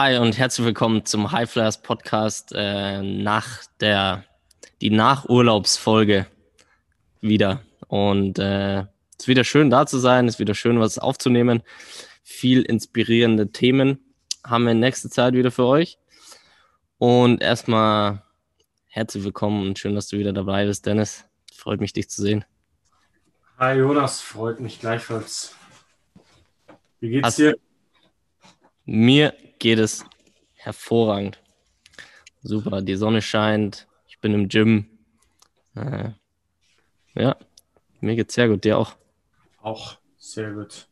Hi 0.00 0.16
und 0.16 0.38
herzlich 0.38 0.64
willkommen 0.64 1.04
zum 1.06 1.32
High 1.32 1.50
Flyers 1.50 1.82
Podcast 1.82 2.52
äh, 2.54 3.02
nach 3.02 3.64
der 3.80 4.22
die 4.80 4.90
Nachurlaubsfolge 4.90 6.28
wieder. 7.20 7.62
Und 7.88 8.38
äh, 8.38 8.82
es 8.82 8.86
ist 9.18 9.26
wieder 9.26 9.42
schön 9.42 9.70
da 9.70 9.86
zu 9.86 9.98
sein, 9.98 10.28
es 10.28 10.36
ist 10.36 10.38
wieder 10.38 10.54
schön 10.54 10.78
was 10.78 11.00
aufzunehmen. 11.00 11.64
Viel 12.22 12.62
inspirierende 12.62 13.50
Themen 13.50 13.98
haben 14.46 14.66
wir 14.66 14.70
in 14.70 14.78
nächster 14.78 15.10
Zeit 15.10 15.34
wieder 15.34 15.50
für 15.50 15.66
euch. 15.66 15.98
Und 16.98 17.42
erstmal 17.42 18.22
herzlich 18.86 19.24
willkommen 19.24 19.66
und 19.66 19.80
schön, 19.80 19.96
dass 19.96 20.06
du 20.06 20.16
wieder 20.16 20.32
dabei 20.32 20.66
bist, 20.66 20.86
Dennis. 20.86 21.24
Freut 21.52 21.80
mich, 21.80 21.92
dich 21.92 22.08
zu 22.08 22.22
sehen. 22.22 22.44
Hi 23.58 23.76
Jonas, 23.76 24.20
freut 24.20 24.60
mich 24.60 24.78
gleichfalls. 24.78 25.56
Wie 27.00 27.10
geht's 27.10 27.26
Hast, 27.26 27.38
dir? 27.38 27.58
Mir 28.90 29.34
geht 29.58 29.78
es 29.80 30.02
hervorragend. 30.54 31.38
Super, 32.42 32.80
die 32.80 32.94
Sonne 32.94 33.20
scheint, 33.20 33.86
ich 34.08 34.18
bin 34.18 34.32
im 34.32 34.48
Gym. 34.48 34.88
Äh, 35.76 36.12
ja, 37.14 37.36
mir 38.00 38.16
geht's 38.16 38.32
sehr 38.32 38.48
gut, 38.48 38.64
dir 38.64 38.78
auch. 38.78 38.96
Auch 39.60 39.98
sehr 40.16 40.52
gut. 40.52 40.88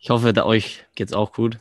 Ich 0.00 0.10
hoffe, 0.10 0.32
da 0.32 0.44
euch 0.44 0.84
geht's 0.96 1.12
auch 1.12 1.32
gut. 1.32 1.60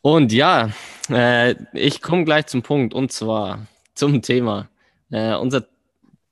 Und 0.00 0.32
ja, 0.32 0.70
äh, 1.10 1.54
ich 1.74 2.00
komme 2.00 2.24
gleich 2.24 2.46
zum 2.46 2.62
Punkt 2.62 2.94
und 2.94 3.12
zwar 3.12 3.66
zum 3.94 4.22
Thema. 4.22 4.70
Äh, 5.10 5.34
unser 5.34 5.66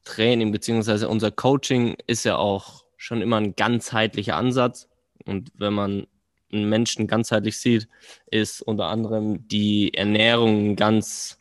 Training 0.05 0.50
bzw. 0.50 1.05
unser 1.05 1.30
Coaching 1.30 1.94
ist 2.06 2.24
ja 2.24 2.36
auch 2.39 2.86
schon 2.96 3.20
immer 3.20 3.36
ein 3.36 3.55
ganzheitlicher 3.55 4.36
Ansatz. 4.36 4.89
Und 5.24 5.52
wenn 5.56 5.72
man 5.72 6.06
einen 6.52 6.68
Menschen 6.68 7.06
ganzheitlich 7.06 7.58
sieht, 7.58 7.88
ist 8.30 8.62
unter 8.62 8.86
anderem 8.86 9.46
die 9.48 9.92
Ernährung 9.94 10.70
ein 10.70 10.76
ganz 10.76 11.38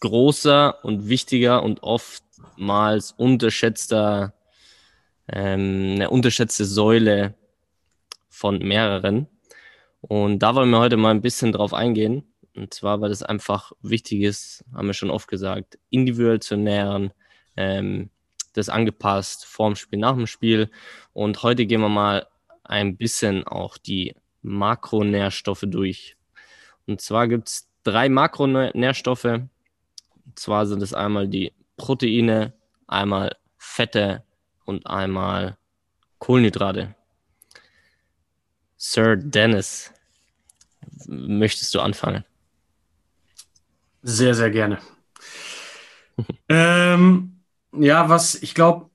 großer 0.00 0.84
und 0.84 1.08
wichtiger 1.08 1.62
und 1.62 1.82
oftmals 1.82 3.12
unterschätzter, 3.12 4.34
ähm, 5.28 5.92
eine 5.94 6.10
unterschätzte 6.10 6.64
Säule 6.64 7.34
von 8.28 8.58
mehreren. 8.58 9.28
Und 10.00 10.40
da 10.40 10.54
wollen 10.54 10.70
wir 10.70 10.80
heute 10.80 10.96
mal 10.96 11.12
ein 11.12 11.22
bisschen 11.22 11.52
drauf 11.52 11.72
eingehen. 11.72 12.24
Und 12.56 12.74
zwar, 12.74 13.00
weil 13.00 13.12
es 13.12 13.22
einfach 13.22 13.72
wichtig 13.80 14.22
ist, 14.22 14.64
haben 14.74 14.88
wir 14.88 14.94
schon 14.94 15.10
oft 15.10 15.28
gesagt, 15.28 15.78
individuell 15.88 16.40
zu 16.40 16.54
ernähren, 16.54 17.12
ähm, 17.56 18.10
das 18.52 18.68
angepasst 18.68 19.46
vorm 19.46 19.76
Spiel, 19.76 19.98
nach 19.98 20.14
dem 20.14 20.26
Spiel. 20.26 20.70
Und 21.12 21.42
heute 21.42 21.66
gehen 21.66 21.80
wir 21.80 21.88
mal 21.88 22.26
ein 22.64 22.96
bisschen 22.96 23.46
auch 23.46 23.78
die 23.78 24.14
Makronährstoffe 24.42 25.64
durch. 25.66 26.16
Und 26.86 27.00
zwar 27.00 27.28
gibt 27.28 27.48
es 27.48 27.68
drei 27.84 28.08
Makronährstoffe. 28.08 29.24
Und 29.24 30.38
zwar 30.38 30.66
sind 30.66 30.82
es 30.82 30.94
einmal 30.94 31.28
die 31.28 31.52
Proteine, 31.76 32.52
einmal 32.86 33.36
Fette 33.58 34.22
und 34.64 34.86
einmal 34.86 35.56
Kohlenhydrate. 36.18 36.94
Sir 38.76 39.16
Dennis, 39.16 39.92
möchtest 41.06 41.74
du 41.74 41.80
anfangen? 41.80 42.24
Sehr, 44.02 44.34
sehr 44.34 44.50
gerne. 44.50 44.78
ähm, 46.48 47.31
ja, 47.72 48.08
was 48.08 48.34
ich 48.42 48.54
glaube, 48.54 48.90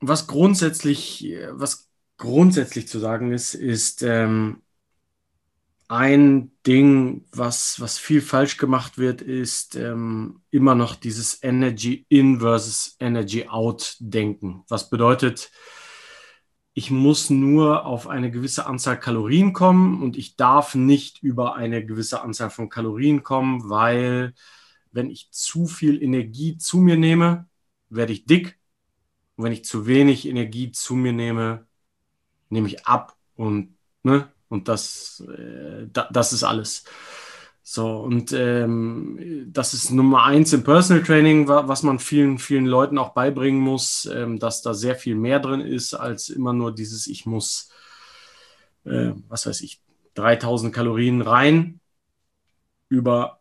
was 0.00 0.26
grundsätzlich, 0.26 1.26
was 1.50 1.88
grundsätzlich 2.16 2.88
zu 2.88 2.98
sagen 2.98 3.32
ist, 3.32 3.54
ist 3.54 4.02
ähm, 4.02 4.62
ein 5.88 6.52
Ding, 6.66 7.24
was, 7.32 7.80
was 7.80 7.98
viel 7.98 8.20
falsch 8.20 8.58
gemacht 8.58 8.98
wird, 8.98 9.22
ist 9.22 9.74
ähm, 9.74 10.42
immer 10.50 10.74
noch 10.74 10.94
dieses 10.94 11.42
Energy 11.42 12.04
in 12.10 12.40
versus 12.40 12.96
Energy 13.00 13.48
out 13.48 13.96
Denken. 13.98 14.64
Was 14.68 14.90
bedeutet, 14.90 15.50
ich 16.74 16.90
muss 16.90 17.30
nur 17.30 17.86
auf 17.86 18.06
eine 18.06 18.30
gewisse 18.30 18.66
Anzahl 18.66 19.00
Kalorien 19.00 19.52
kommen 19.52 20.02
und 20.02 20.16
ich 20.16 20.36
darf 20.36 20.74
nicht 20.74 21.22
über 21.22 21.56
eine 21.56 21.84
gewisse 21.84 22.20
Anzahl 22.20 22.50
von 22.50 22.68
Kalorien 22.68 23.22
kommen, 23.22 23.68
weil 23.68 24.34
wenn 24.92 25.10
ich 25.10 25.30
zu 25.32 25.66
viel 25.66 26.02
Energie 26.02 26.58
zu 26.58 26.78
mir 26.78 26.96
nehme, 26.96 27.47
werde 27.90 28.12
ich 28.12 28.26
dick. 28.26 28.58
Und 29.36 29.44
wenn 29.44 29.52
ich 29.52 29.64
zu 29.64 29.86
wenig 29.86 30.26
Energie 30.26 30.72
zu 30.72 30.94
mir 30.94 31.12
nehme, 31.12 31.66
nehme 32.48 32.68
ich 32.68 32.86
ab 32.86 33.16
und, 33.36 33.76
ne, 34.02 34.32
und 34.48 34.68
das, 34.68 35.22
äh, 35.28 35.86
da, 35.92 36.08
das 36.10 36.32
ist 36.32 36.42
alles. 36.42 36.84
So, 37.70 37.98
und 37.98 38.32
ähm, 38.32 39.46
das 39.52 39.74
ist 39.74 39.90
Nummer 39.90 40.24
eins 40.24 40.54
im 40.54 40.64
Personal 40.64 41.02
Training, 41.02 41.48
was 41.48 41.82
man 41.82 41.98
vielen, 41.98 42.38
vielen 42.38 42.64
Leuten 42.64 42.96
auch 42.96 43.10
beibringen 43.10 43.60
muss, 43.60 44.06
ähm, 44.06 44.38
dass 44.38 44.62
da 44.62 44.72
sehr 44.72 44.94
viel 44.96 45.14
mehr 45.14 45.38
drin 45.38 45.60
ist, 45.60 45.92
als 45.92 46.30
immer 46.30 46.54
nur 46.54 46.74
dieses, 46.74 47.06
ich 47.06 47.26
muss, 47.26 47.70
äh, 48.84 49.10
was 49.28 49.46
weiß 49.46 49.60
ich, 49.60 49.82
3000 50.14 50.74
Kalorien 50.74 51.20
rein 51.20 51.80
über 52.88 53.37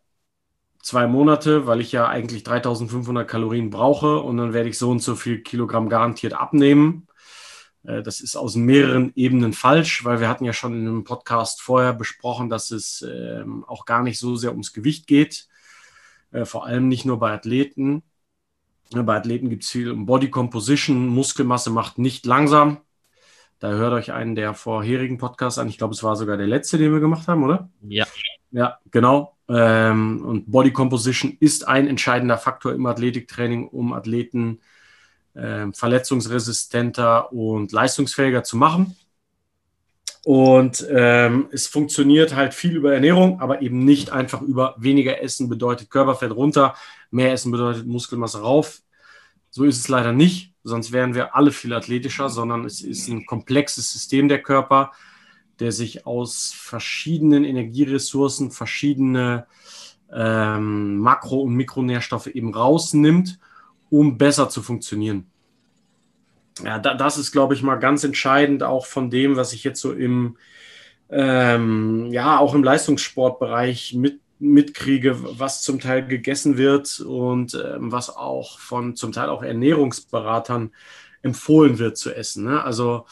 zwei 0.87 1.05
Monate, 1.05 1.67
weil 1.67 1.81
ich 1.81 1.91
ja 1.91 2.07
eigentlich 2.07 2.43
3500 2.43 3.27
Kalorien 3.27 3.69
brauche 3.69 4.19
und 4.19 4.37
dann 4.37 4.53
werde 4.53 4.69
ich 4.69 4.77
so 4.77 4.89
und 4.89 5.03
so 5.03 5.15
viel 5.15 5.41
Kilogramm 5.43 5.89
garantiert 5.89 6.33
abnehmen. 6.33 7.07
Äh, 7.83 8.01
das 8.01 8.21
ist 8.21 8.37
aus 8.37 8.55
mehreren 8.55 9.11
Ebenen 9.15 9.51
falsch, 9.51 10.05
weil 10.05 10.21
wir 10.21 10.29
hatten 10.29 10.45
ja 10.45 10.53
schon 10.53 10.73
in 10.73 10.87
einem 10.87 11.03
Podcast 11.03 11.61
vorher 11.61 11.91
besprochen, 11.91 12.49
dass 12.49 12.71
es 12.71 13.01
ähm, 13.01 13.65
auch 13.65 13.83
gar 13.83 14.01
nicht 14.01 14.17
so 14.17 14.37
sehr 14.37 14.51
ums 14.51 14.71
Gewicht 14.71 15.07
geht. 15.07 15.49
Äh, 16.31 16.45
vor 16.45 16.65
allem 16.65 16.87
nicht 16.87 17.03
nur 17.03 17.19
bei 17.19 17.33
Athleten. 17.33 18.03
Bei 18.91 19.17
Athleten 19.17 19.49
gibt 19.49 19.65
es 19.65 19.69
viel 19.69 19.91
um 19.91 20.05
Body 20.05 20.29
Composition. 20.29 21.07
Muskelmasse 21.07 21.69
macht 21.69 21.97
nicht 21.97 22.25
langsam. 22.25 22.77
Da 23.59 23.71
hört 23.71 23.91
euch 23.91 24.13
einen 24.13 24.35
der 24.35 24.53
vorherigen 24.53 25.17
Podcasts 25.17 25.59
an. 25.59 25.67
Ich 25.67 25.77
glaube, 25.77 25.93
es 25.93 26.03
war 26.03 26.15
sogar 26.15 26.37
der 26.37 26.47
letzte, 26.47 26.77
den 26.77 26.93
wir 26.93 27.01
gemacht 27.01 27.27
haben, 27.27 27.43
oder? 27.43 27.69
Ja. 27.81 28.05
Ja, 28.51 28.79
genau. 28.89 29.36
Ähm, 29.49 30.25
und 30.25 30.51
Body 30.51 30.71
Composition 30.71 31.37
ist 31.39 31.67
ein 31.67 31.87
entscheidender 31.87 32.37
Faktor 32.37 32.73
im 32.73 32.85
Athletiktraining, 32.85 33.67
um 33.67 33.93
Athleten 33.93 34.59
äh, 35.33 35.67
verletzungsresistenter 35.73 37.31
und 37.31 37.71
leistungsfähiger 37.71 38.43
zu 38.43 38.57
machen. 38.57 38.95
Und 40.25 40.85
ähm, 40.89 41.47
es 41.53 41.67
funktioniert 41.67 42.35
halt 42.35 42.53
viel 42.53 42.75
über 42.75 42.93
Ernährung, 42.93 43.39
aber 43.39 43.61
eben 43.61 43.85
nicht 43.85 44.11
einfach 44.11 44.41
über 44.41 44.75
weniger 44.77 45.21
Essen 45.21 45.47
bedeutet 45.47 45.89
Körperfett 45.89 46.33
runter, 46.33 46.75
mehr 47.11 47.31
Essen 47.31 47.49
bedeutet 47.49 47.87
Muskelmasse 47.87 48.41
rauf. 48.41 48.81
So 49.51 49.63
ist 49.63 49.79
es 49.79 49.87
leider 49.87 50.11
nicht, 50.11 50.53
sonst 50.65 50.91
wären 50.91 51.15
wir 51.15 51.33
alle 51.33 51.51
viel 51.51 51.73
athletischer, 51.73 52.27
sondern 52.27 52.65
es 52.65 52.81
ist 52.81 53.07
ein 53.07 53.25
komplexes 53.25 53.93
System 53.93 54.27
der 54.27 54.43
Körper, 54.43 54.91
der 55.59 55.71
sich 55.71 56.05
aus 56.05 56.53
verschiedenen 56.55 57.43
Energieressourcen, 57.43 58.51
verschiedene 58.51 59.47
ähm, 60.13 60.97
Makro- 60.97 61.41
und 61.41 61.55
Mikronährstoffe 61.55 62.27
eben 62.27 62.53
rausnimmt 62.53 63.39
um 63.89 64.17
besser 64.17 64.49
zu 64.49 64.61
funktionieren. 64.61 65.27
Ja, 66.63 66.79
da, 66.79 66.95
das 66.95 67.17
ist, 67.17 67.31
glaube 67.31 67.53
ich, 67.53 67.61
mal 67.61 67.75
ganz 67.75 68.03
entscheidend 68.03 68.63
auch 68.63 68.85
von 68.85 69.09
dem, 69.09 69.35
was 69.35 69.53
ich 69.53 69.63
jetzt 69.63 69.79
so 69.79 69.93
im, 69.93 70.37
ähm, 71.09 72.07
ja, 72.11 72.39
auch 72.39 72.55
im 72.55 72.63
Leistungssportbereich 72.63 73.93
mit, 73.93 74.19
mitkriege, 74.39 75.17
was 75.39 75.61
zum 75.61 75.79
Teil 75.79 76.05
gegessen 76.07 76.57
wird 76.57 76.99
und 76.99 77.53
ähm, 77.53 77.91
was 77.91 78.15
auch 78.15 78.59
von 78.59 78.95
zum 78.95 79.11
Teil 79.11 79.29
auch 79.29 79.43
Ernährungsberatern 79.43 80.71
empfohlen 81.21 81.79
wird 81.79 81.97
zu 81.97 82.13
essen. 82.13 82.43
Ne? 82.43 82.63
Also 82.63 83.05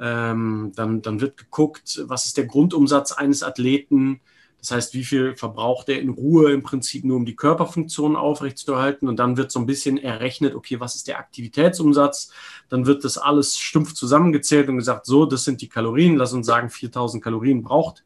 ähm, 0.00 0.72
dann, 0.74 1.02
dann 1.02 1.20
wird 1.20 1.36
geguckt, 1.36 2.02
was 2.04 2.26
ist 2.26 2.36
der 2.36 2.46
Grundumsatz 2.46 3.12
eines 3.12 3.42
Athleten, 3.42 4.20
das 4.58 4.72
heißt, 4.72 4.94
wie 4.94 5.04
viel 5.04 5.36
verbraucht 5.36 5.88
er 5.88 6.00
in 6.00 6.10
Ruhe 6.10 6.52
im 6.52 6.62
Prinzip 6.62 7.04
nur, 7.04 7.16
um 7.16 7.24
die 7.24 7.36
Körperfunktion 7.36 8.16
aufrechtzuerhalten? 8.16 9.08
Und 9.08 9.16
dann 9.18 9.36
wird 9.36 9.52
so 9.52 9.60
ein 9.60 9.66
bisschen 9.66 9.98
errechnet, 9.98 10.54
okay, 10.54 10.80
was 10.80 10.96
ist 10.96 11.06
der 11.06 11.18
Aktivitätsumsatz? 11.18 12.32
Dann 12.68 12.84
wird 12.84 13.04
das 13.04 13.18
alles 13.18 13.56
stumpf 13.56 13.94
zusammengezählt 13.94 14.68
und 14.68 14.76
gesagt, 14.76 15.06
so, 15.06 15.26
das 15.26 15.44
sind 15.44 15.60
die 15.60 15.68
Kalorien. 15.68 16.16
Lass 16.16 16.32
uns 16.32 16.46
sagen, 16.46 16.70
4000 16.70 17.22
Kalorien 17.22 17.62
braucht 17.62 18.04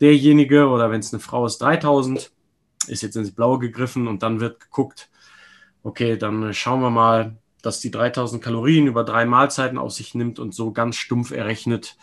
derjenige 0.00 0.66
oder 0.68 0.90
wenn 0.90 1.00
es 1.00 1.12
eine 1.12 1.20
Frau 1.20 1.46
ist, 1.46 1.58
3000. 1.58 2.32
Ist 2.88 3.02
jetzt 3.02 3.16
ins 3.16 3.32
Blaue 3.32 3.58
gegriffen 3.58 4.08
und 4.08 4.22
dann 4.22 4.40
wird 4.40 4.60
geguckt, 4.60 5.08
okay, 5.82 6.16
dann 6.16 6.52
schauen 6.52 6.80
wir 6.80 6.90
mal, 6.90 7.36
dass 7.66 7.80
die 7.80 7.90
3000 7.90 8.42
Kalorien 8.42 8.86
über 8.86 9.04
drei 9.04 9.26
Mahlzeiten 9.26 9.76
auf 9.76 9.92
sich 9.92 10.14
nimmt 10.14 10.38
und 10.38 10.54
so 10.54 10.72
ganz 10.72 10.96
stumpf 10.96 11.32
errechnet, 11.32 11.96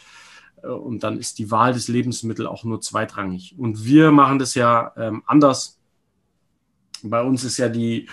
äh, 0.63 0.67
und 0.67 1.03
dann 1.03 1.17
ist 1.17 1.39
die 1.39 1.51
Wahl 1.51 1.73
des 1.73 1.87
Lebensmittels 1.87 2.47
auch 2.47 2.63
nur 2.63 2.81
zweitrangig. 2.81 3.55
Und 3.57 3.85
wir 3.85 4.11
machen 4.11 4.39
das 4.39 4.55
ja 4.55 4.93
ähm, 4.97 5.23
anders. 5.25 5.79
Bei 7.03 7.21
uns 7.21 7.43
ist 7.43 7.57
ja 7.57 7.69
die, 7.69 8.09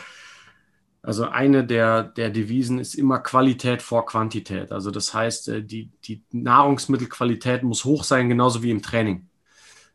Also 1.03 1.25
eine 1.29 1.65
der, 1.65 2.03
der 2.03 2.31
Devisen 2.31 2.79
ist 2.79 2.95
immer 2.95 3.21
Qualität 3.21 3.81
vor 3.83 4.05
Quantität. 4.05 4.71
Also 4.71 4.91
das 4.91 5.15
heißt, 5.15 5.49
äh, 5.49 5.63
die, 5.65 5.91
die 6.05 6.23
Nahrungsmittelqualität 6.31 7.63
muss 7.63 7.85
hoch 7.85 8.05
sein, 8.05 8.29
genauso 8.29 8.63
wie 8.63 8.71
im 8.71 8.83
Training. 8.83 9.29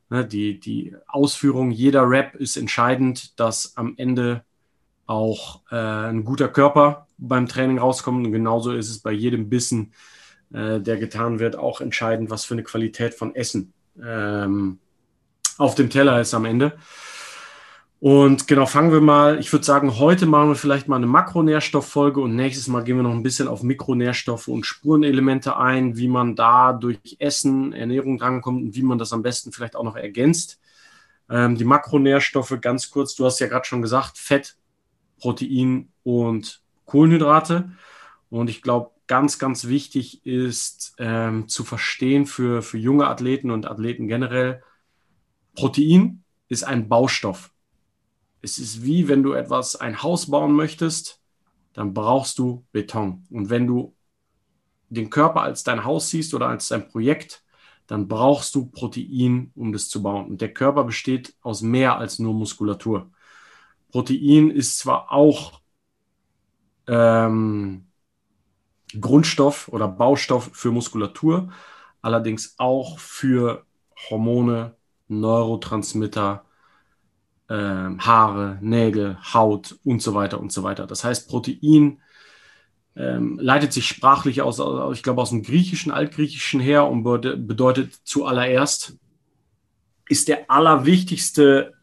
Ne, 0.09 0.25
die, 0.25 0.59
die 0.59 0.95
Ausführung 1.07 1.71
jeder 1.71 2.09
Rap 2.09 2.35
ist 2.35 2.57
entscheidend, 2.57 3.39
dass 3.39 3.75
am 3.77 3.95
Ende 3.97 4.45
auch 5.05 5.61
äh, 5.71 5.75
ein 5.75 6.25
guter 6.25 6.47
Körper 6.47 7.07
beim 7.17 7.47
Training 7.47 7.79
rauskommt. 7.79 8.25
Und 8.25 8.31
genauso 8.31 8.73
ist 8.73 8.89
es 8.89 8.99
bei 8.99 9.11
jedem 9.11 9.49
Bissen, 9.49 9.93
äh, 10.53 10.79
der 10.79 10.97
getan 10.97 11.39
wird, 11.39 11.55
auch 11.55 11.81
entscheidend, 11.81 12.29
was 12.29 12.45
für 12.45 12.55
eine 12.55 12.63
Qualität 12.63 13.13
von 13.13 13.35
Essen 13.35 13.73
ähm, 14.03 14.79
auf 15.57 15.75
dem 15.75 15.89
Teller 15.89 16.19
ist 16.19 16.33
am 16.33 16.45
Ende. 16.45 16.73
Und 17.99 18.47
genau, 18.47 18.65
fangen 18.65 18.91
wir 18.91 19.01
mal. 19.01 19.39
Ich 19.39 19.51
würde 19.51 19.65
sagen, 19.65 19.97
heute 19.97 20.25
machen 20.25 20.49
wir 20.49 20.55
vielleicht 20.55 20.87
mal 20.87 20.97
eine 20.97 21.07
Makronährstofffolge 21.07 22.19
und 22.19 22.35
nächstes 22.35 22.67
Mal 22.67 22.83
gehen 22.83 22.97
wir 22.97 23.03
noch 23.03 23.11
ein 23.11 23.23
bisschen 23.23 23.47
auf 23.47 23.63
Mikronährstoffe 23.63 24.47
und 24.47 24.65
Spurenelemente 24.65 25.57
ein, 25.57 25.97
wie 25.97 26.07
man 26.07 26.35
da 26.35 26.73
durch 26.73 26.99
Essen, 27.19 27.73
Ernährung 27.73 28.17
drankommt 28.17 28.61
und 28.61 28.75
wie 28.75 28.83
man 28.83 28.97
das 28.97 29.13
am 29.13 29.23
besten 29.23 29.51
vielleicht 29.51 29.75
auch 29.75 29.83
noch 29.83 29.95
ergänzt. 29.95 30.59
Ähm, 31.29 31.55
die 31.55 31.63
Makronährstoffe 31.63 32.57
ganz 32.61 32.91
kurz, 32.91 33.15
du 33.15 33.25
hast 33.25 33.39
ja 33.39 33.47
gerade 33.47 33.65
schon 33.65 33.81
gesagt, 33.81 34.17
Fett, 34.17 34.57
Protein 35.19 35.91
und 36.03 36.61
Kohlenhydrate. 36.85 37.71
Und 38.29 38.49
ich 38.49 38.61
glaube, 38.61 38.91
ganz, 39.07 39.39
ganz 39.39 39.67
wichtig 39.67 40.25
ist 40.25 40.95
ähm, 40.97 41.47
zu 41.47 41.63
verstehen 41.63 42.25
für, 42.25 42.61
für 42.61 42.77
junge 42.77 43.07
Athleten 43.07 43.51
und 43.51 43.67
Athleten 43.67 44.07
generell, 44.07 44.63
Protein 45.55 46.23
ist 46.49 46.63
ein 46.63 46.89
Baustoff. 46.89 47.51
Es 48.41 48.57
ist 48.57 48.83
wie 48.83 49.07
wenn 49.07 49.23
du 49.23 49.33
etwas, 49.33 49.75
ein 49.75 50.03
Haus 50.03 50.29
bauen 50.29 50.53
möchtest, 50.53 51.21
dann 51.73 51.93
brauchst 51.93 52.37
du 52.39 52.65
Beton. 52.71 53.25
Und 53.29 53.49
wenn 53.49 53.67
du 53.67 53.95
den 54.89 55.09
Körper 55.09 55.41
als 55.41 55.63
dein 55.63 55.83
Haus 55.83 56.09
siehst 56.09 56.33
oder 56.33 56.47
als 56.47 56.67
dein 56.67 56.87
Projekt, 56.87 57.43
dann 57.87 58.07
brauchst 58.07 58.55
du 58.55 58.65
Protein, 58.67 59.51
um 59.55 59.71
das 59.71 59.89
zu 59.89 60.01
bauen. 60.01 60.27
Und 60.27 60.41
der 60.41 60.53
Körper 60.53 60.83
besteht 60.83 61.35
aus 61.41 61.61
mehr 61.61 61.97
als 61.97 62.19
nur 62.19 62.33
Muskulatur. 62.33 63.11
Protein 63.95 64.49
ist 64.49 64.79
zwar 64.79 65.09
auch 65.13 65.61
ähm, 66.85 67.85
Grundstoff 68.99 69.69
oder 69.69 69.87
Baustoff 69.87 70.49
für 70.51 70.69
Muskulatur, 70.71 71.53
allerdings 72.01 72.55
auch 72.57 72.99
für 72.99 73.63
Hormone, 74.09 74.75
Neurotransmitter, 75.07 76.43
äh, 77.47 77.53
Haare, 77.55 78.57
Nägel, 78.59 79.17
Haut 79.33 79.79
und 79.85 80.01
so 80.01 80.13
weiter 80.13 80.41
und 80.41 80.51
so 80.51 80.63
weiter. 80.63 80.87
Das 80.87 81.05
heißt, 81.05 81.29
Protein 81.29 82.01
ähm, 82.97 83.39
leitet 83.41 83.71
sich 83.71 83.87
sprachlich 83.87 84.41
aus, 84.41 84.59
ich 84.91 85.03
glaube, 85.03 85.21
aus 85.21 85.29
dem 85.29 85.41
Griechischen, 85.41 85.93
Altgriechischen 85.93 86.59
her 86.59 86.85
und 86.85 87.03
bedeutet 87.03 87.93
zuallererst, 88.03 88.97
ist 90.09 90.27
der 90.27 90.51
allerwichtigste 90.51 91.75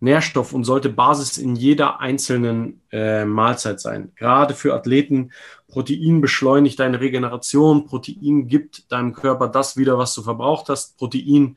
Nährstoff 0.00 0.52
und 0.52 0.64
sollte 0.64 0.88
Basis 0.88 1.38
in 1.38 1.56
jeder 1.56 2.00
einzelnen 2.00 2.80
äh, 2.90 3.24
Mahlzeit 3.24 3.80
sein. 3.80 4.12
Gerade 4.16 4.54
für 4.54 4.74
Athleten, 4.74 5.32
Protein 5.68 6.20
beschleunigt 6.20 6.80
deine 6.80 7.00
Regeneration, 7.00 7.86
Protein 7.86 8.48
gibt 8.48 8.90
deinem 8.90 9.12
Körper 9.12 9.48
das 9.48 9.76
wieder, 9.76 9.98
was 9.98 10.14
du 10.14 10.22
verbraucht 10.22 10.68
hast. 10.68 10.96
Protein 10.96 11.56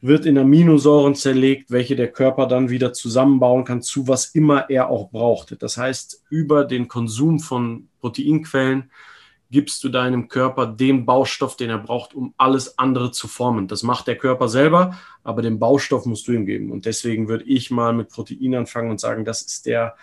wird 0.00 0.26
in 0.26 0.36
Aminosäuren 0.36 1.14
zerlegt, 1.14 1.70
welche 1.70 1.96
der 1.96 2.12
Körper 2.12 2.46
dann 2.46 2.68
wieder 2.68 2.92
zusammenbauen 2.92 3.64
kann 3.64 3.80
zu 3.80 4.06
was 4.06 4.26
immer 4.34 4.68
er 4.68 4.90
auch 4.90 5.10
braucht. 5.10 5.60
Das 5.62 5.76
heißt, 5.76 6.24
über 6.28 6.64
den 6.64 6.88
Konsum 6.88 7.40
von 7.40 7.88
Proteinquellen 8.00 8.90
gibst 9.54 9.84
du 9.84 9.88
deinem 9.88 10.26
Körper 10.26 10.66
den 10.66 11.06
Baustoff, 11.06 11.56
den 11.56 11.70
er 11.70 11.78
braucht, 11.78 12.12
um 12.12 12.34
alles 12.36 12.76
andere 12.76 13.12
zu 13.12 13.28
formen. 13.28 13.68
Das 13.68 13.84
macht 13.84 14.08
der 14.08 14.18
Körper 14.18 14.48
selber, 14.48 14.98
aber 15.22 15.42
den 15.42 15.60
Baustoff 15.60 16.06
musst 16.06 16.26
du 16.26 16.32
ihm 16.32 16.44
geben. 16.44 16.72
Und 16.72 16.86
deswegen 16.86 17.28
würde 17.28 17.44
ich 17.44 17.70
mal 17.70 17.92
mit 17.92 18.08
Protein 18.08 18.56
anfangen 18.56 18.90
und 18.90 18.98
sagen, 18.98 19.24
das 19.24 19.42
ist 19.42 19.66
der 19.66 19.94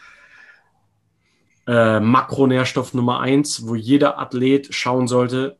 äh, 1.67 1.99
Makronährstoff 1.99 2.93
Nummer 2.93 3.19
eins, 3.19 3.67
wo 3.67 3.75
jeder 3.75 4.19
Athlet 4.19 4.73
schauen 4.73 5.09
sollte. 5.09 5.57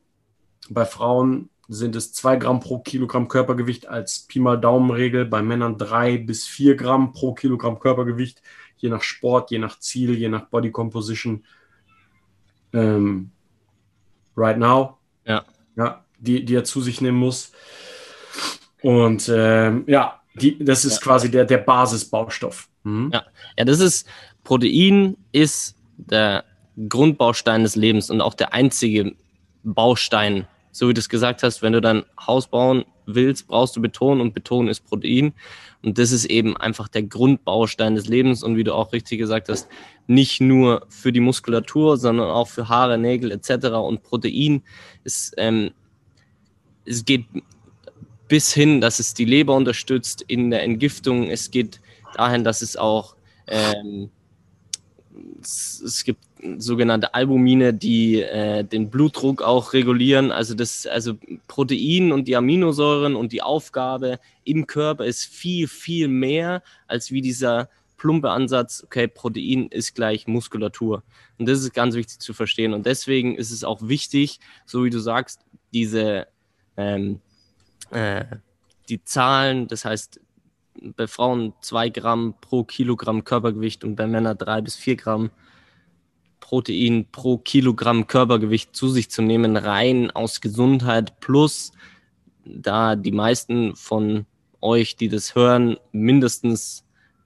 Bei 0.70 0.86
Frauen 0.86 1.50
sind 1.68 1.98
es 1.98 2.14
zwei 2.14 2.38
Gramm 2.38 2.62
pro 2.62 2.80
Kilogramm 2.80 3.28
Körpergewicht 3.28 3.90
als 3.90 4.22
Pi 4.22 4.40
mal 4.40 4.56
Daumenregel, 4.58 5.26
bei 5.26 5.42
Männern 5.42 5.78
drei 5.78 6.18
bis 6.18 6.48
vier 6.48 6.76
Gramm 6.76 7.12
pro 7.12 7.34
Kilogramm 7.34 7.78
Körpergewicht, 7.78 8.42
je 8.78 8.88
nach 8.88 9.04
Sport, 9.04 9.52
je 9.52 9.60
nach 9.60 9.80
Ziel, 9.80 10.18
je 10.18 10.30
nach 10.30 10.46
Body 10.46 10.72
Composition. 10.72 11.44
Ähm, 12.72 13.32
right 14.42 14.58
now. 14.58 14.98
Ja. 15.26 15.46
ja 15.76 16.04
die, 16.20 16.46
die 16.46 16.56
er 16.56 16.64
zu 16.64 16.82
sich 16.82 17.02
nehmen 17.02 17.18
muss. 17.18 17.52
Und 18.82 19.30
ähm, 19.34 19.84
ja, 19.88 20.22
die, 20.36 20.64
das 20.64 20.86
ist 20.86 20.96
ja. 20.96 21.02
quasi 21.02 21.30
der, 21.30 21.46
der 21.46 21.58
Basisbaustoff. 21.58 22.68
Mhm. 22.84 23.12
Ja. 23.14 23.24
ja, 23.58 23.66
das 23.66 23.80
ist, 23.80 24.08
Protein 24.44 25.18
ist 25.32 25.76
der 25.98 26.46
Grundbaustein 26.90 27.64
des 27.64 27.76
Lebens 27.76 28.10
und 28.10 28.22
auch 28.22 28.34
der 28.34 28.54
einzige 28.54 29.16
Baustein, 29.64 30.48
so 30.72 30.90
wie 30.90 30.94
du 30.94 31.00
es 31.00 31.10
gesagt 31.10 31.44
hast, 31.44 31.62
wenn 31.62 31.74
du 31.74 31.82
dein 31.82 32.04
Haus 32.20 32.48
bauen 32.48 32.86
willst, 33.06 33.48
brauchst 33.48 33.76
du 33.76 33.82
Beton 33.82 34.22
und 34.22 34.34
Beton 34.34 34.68
ist 34.68 34.82
Protein. 34.82 35.34
Und 35.84 35.98
das 35.98 36.12
ist 36.12 36.26
eben 36.26 36.56
einfach 36.58 36.88
der 36.88 37.04
Grundbaustein 37.04 37.96
des 37.96 38.08
Lebens 38.08 38.44
und 38.44 38.56
wie 38.56 38.64
du 38.64 38.74
auch 38.74 38.94
richtig 38.94 39.18
gesagt 39.18 39.50
hast, 39.50 39.68
nicht 40.08 40.40
nur 40.40 40.86
für 40.90 41.12
die 41.12 41.20
Muskulatur, 41.20 41.98
sondern 41.98 42.30
auch 42.30 42.48
für 42.48 42.70
Haare, 42.70 42.98
Nägel 42.98 43.32
etc. 43.32 43.68
Und 43.68 44.04
Protein 44.04 44.62
ist, 45.04 45.34
ähm, 45.38 45.72
es 46.86 47.04
geht 47.06 47.26
bis 48.28 48.54
hin, 48.54 48.80
dass 48.80 49.00
es 49.00 49.14
die 49.14 49.26
Leber 49.26 49.56
unterstützt 49.56 50.24
in 50.28 50.52
der 50.52 50.64
Entgiftung. 50.64 51.30
Es 51.30 51.52
geht 51.52 51.82
dahin, 52.16 52.44
dass 52.44 52.62
es 52.62 52.78
auch 52.78 53.16
ähm, 53.48 54.10
es, 55.42 56.04
gibt 56.04 56.24
sogenannte 56.58 57.14
Albumine, 57.14 57.74
die 57.74 58.22
äh, 58.22 58.64
den 58.64 58.90
Blutdruck 58.90 59.42
auch 59.42 59.74
regulieren. 59.74 60.32
Also 60.32 60.54
das, 60.54 60.86
also 60.86 61.16
Protein 61.48 62.12
und 62.12 62.28
die 62.28 62.36
Aminosäuren 62.36 63.16
und 63.16 63.32
die 63.32 63.42
Aufgabe 63.42 64.20
im 64.44 64.68
Körper 64.68 65.06
ist 65.06 65.26
viel, 65.26 65.68
viel 65.68 66.08
mehr 66.08 66.64
als 66.88 67.12
wie 67.12 67.22
dieser 67.22 67.70
plumpe 67.98 68.32
Ansatz, 68.32 68.84
okay, 68.84 69.08
Protein 69.08 69.68
ist 69.68 69.94
gleich 69.94 70.26
Muskulatur. 70.26 71.04
Und 71.38 71.48
das 71.48 71.60
ist 71.60 71.74
ganz 71.74 71.96
wichtig 71.96 72.20
zu 72.20 72.34
verstehen. 72.34 72.74
Und 72.74 72.86
deswegen 72.88 73.36
ist 73.36 73.52
es 73.52 73.64
auch 73.64 73.88
wichtig, 73.88 74.40
so 74.66 74.84
wie 74.84 74.90
du 74.90 75.00
sagst, 75.00 75.42
diese 75.72 76.28
ähm, 76.78 77.20
äh, 77.92 78.26
die 78.90 79.04
Zahlen, 79.04 79.68
das 79.68 79.86
heißt 79.86 80.20
bei 80.82 81.08
Frauen 81.08 81.54
zwei 81.62 81.90
Gramm 81.90 82.34
pro 82.42 82.64
Kilogramm 82.64 83.24
Körpergewicht 83.24 83.84
und 83.84 83.96
bei 83.96 84.08
Männern 84.08 84.38
drei 84.38 84.62
bis 84.62 84.76
vier 84.76 84.96
Gramm 84.96 85.30
Protein 86.40 87.08
pro 87.12 87.38
Kilogramm 87.38 88.08
Körpergewicht 88.08 88.76
zu 88.76 88.90
sich 88.90 89.10
zu 89.10 89.22
nehmen, 89.22 89.56
rein 89.56 90.12
aus 90.12 90.42
Gesundheit 90.42 91.20
plus, 91.20 91.72
da 92.44 92.96
die 92.96 93.12
meisten 93.12 93.76
von 93.76 94.26
euch, 94.60 94.96
die 94.96 95.08
das 95.08 95.36
hören, 95.36 95.78
mindestens 95.92 96.84